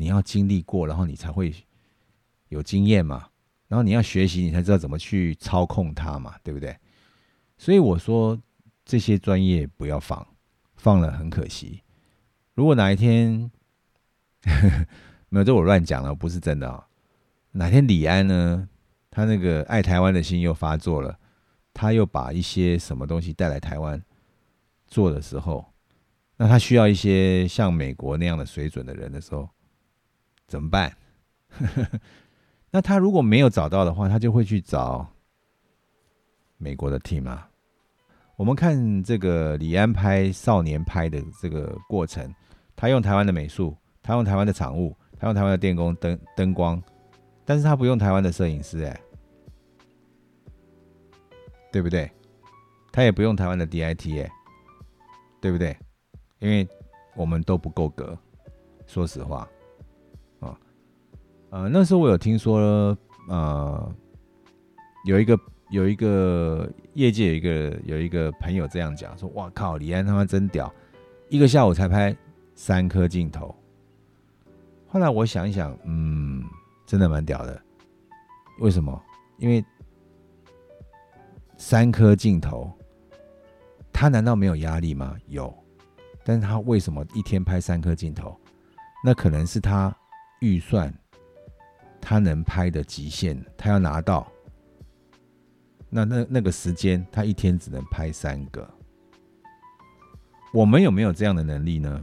[0.00, 1.54] 你要经历过，然后你才会
[2.48, 3.28] 有经验嘛。
[3.68, 6.74] 然后你要学习，你才知道怎么去操控它嘛，对不对？
[7.58, 8.40] 所以我说
[8.82, 10.26] 这些专业不要放，
[10.76, 11.82] 放了很可惜。
[12.54, 13.50] 如果哪一天
[15.28, 16.88] 没有，这我乱讲了，不是真的啊。
[17.52, 18.66] 哪天李安呢，
[19.10, 21.18] 他那个爱台湾的心又发作了，
[21.74, 24.02] 他又把一些什么东西带来台湾
[24.86, 25.66] 做的时候。
[26.38, 29.46] 那他需要一些像美国那样的水准的人的时候，
[30.50, 30.92] 怎么办？
[32.72, 35.06] 那他如果没有找到的话，他就会去找
[36.58, 37.48] 美国的 team 啊。
[38.34, 42.34] 我们看这个李安拍少年拍的这个过程，
[42.74, 46.82] 他用台湾的美术，他用台湾的场务，他用台湾的电工灯灯光，
[47.44, 49.00] 但是他不用台湾的摄影师，哎，
[51.70, 52.10] 对不对？
[52.90, 54.30] 他也不用台湾的 DIT，哎，
[55.40, 55.76] 对不对？
[56.40, 56.66] 因为
[57.14, 58.18] 我们都不够格，
[58.86, 59.48] 说实话，
[61.50, 62.96] 呃，那时候我有听说，
[63.28, 63.94] 呃，
[65.04, 65.38] 有一个
[65.70, 70.72] 有一个业界有一个有一个朋友这样讲，说：“哇靠，李安他妈真屌，
[71.28, 72.16] 一个下午才拍
[72.54, 73.52] 三颗镜头。”
[74.86, 76.44] 后来我想一想，嗯，
[76.86, 77.60] 真的蛮屌的。
[78.60, 79.02] 为什么？
[79.38, 79.64] 因为
[81.56, 82.70] 三颗镜头，
[83.92, 85.16] 他难道没有压力吗？
[85.26, 85.52] 有。
[86.22, 88.38] 但是他为什么一天拍三颗镜头？
[89.04, 89.92] 那可能是他
[90.40, 90.92] 预算
[92.00, 94.30] 他能拍的极限，他要拿到。
[95.88, 98.68] 那那那个时间，他一天只能拍三个。
[100.52, 102.02] 我们有没有这样的能力呢？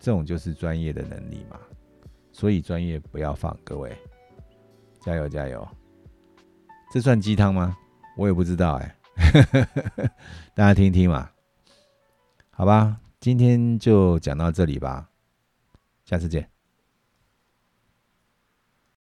[0.00, 1.58] 这种就是专业的能力嘛。
[2.32, 3.96] 所以专业不要放，各位
[5.00, 5.66] 加油加油！
[6.92, 7.76] 这算鸡汤吗？
[8.16, 8.96] 我也不知道哎，
[10.54, 11.30] 大家听听嘛。
[12.50, 15.08] 好吧，今天就讲到这里吧，
[16.04, 16.48] 下次见。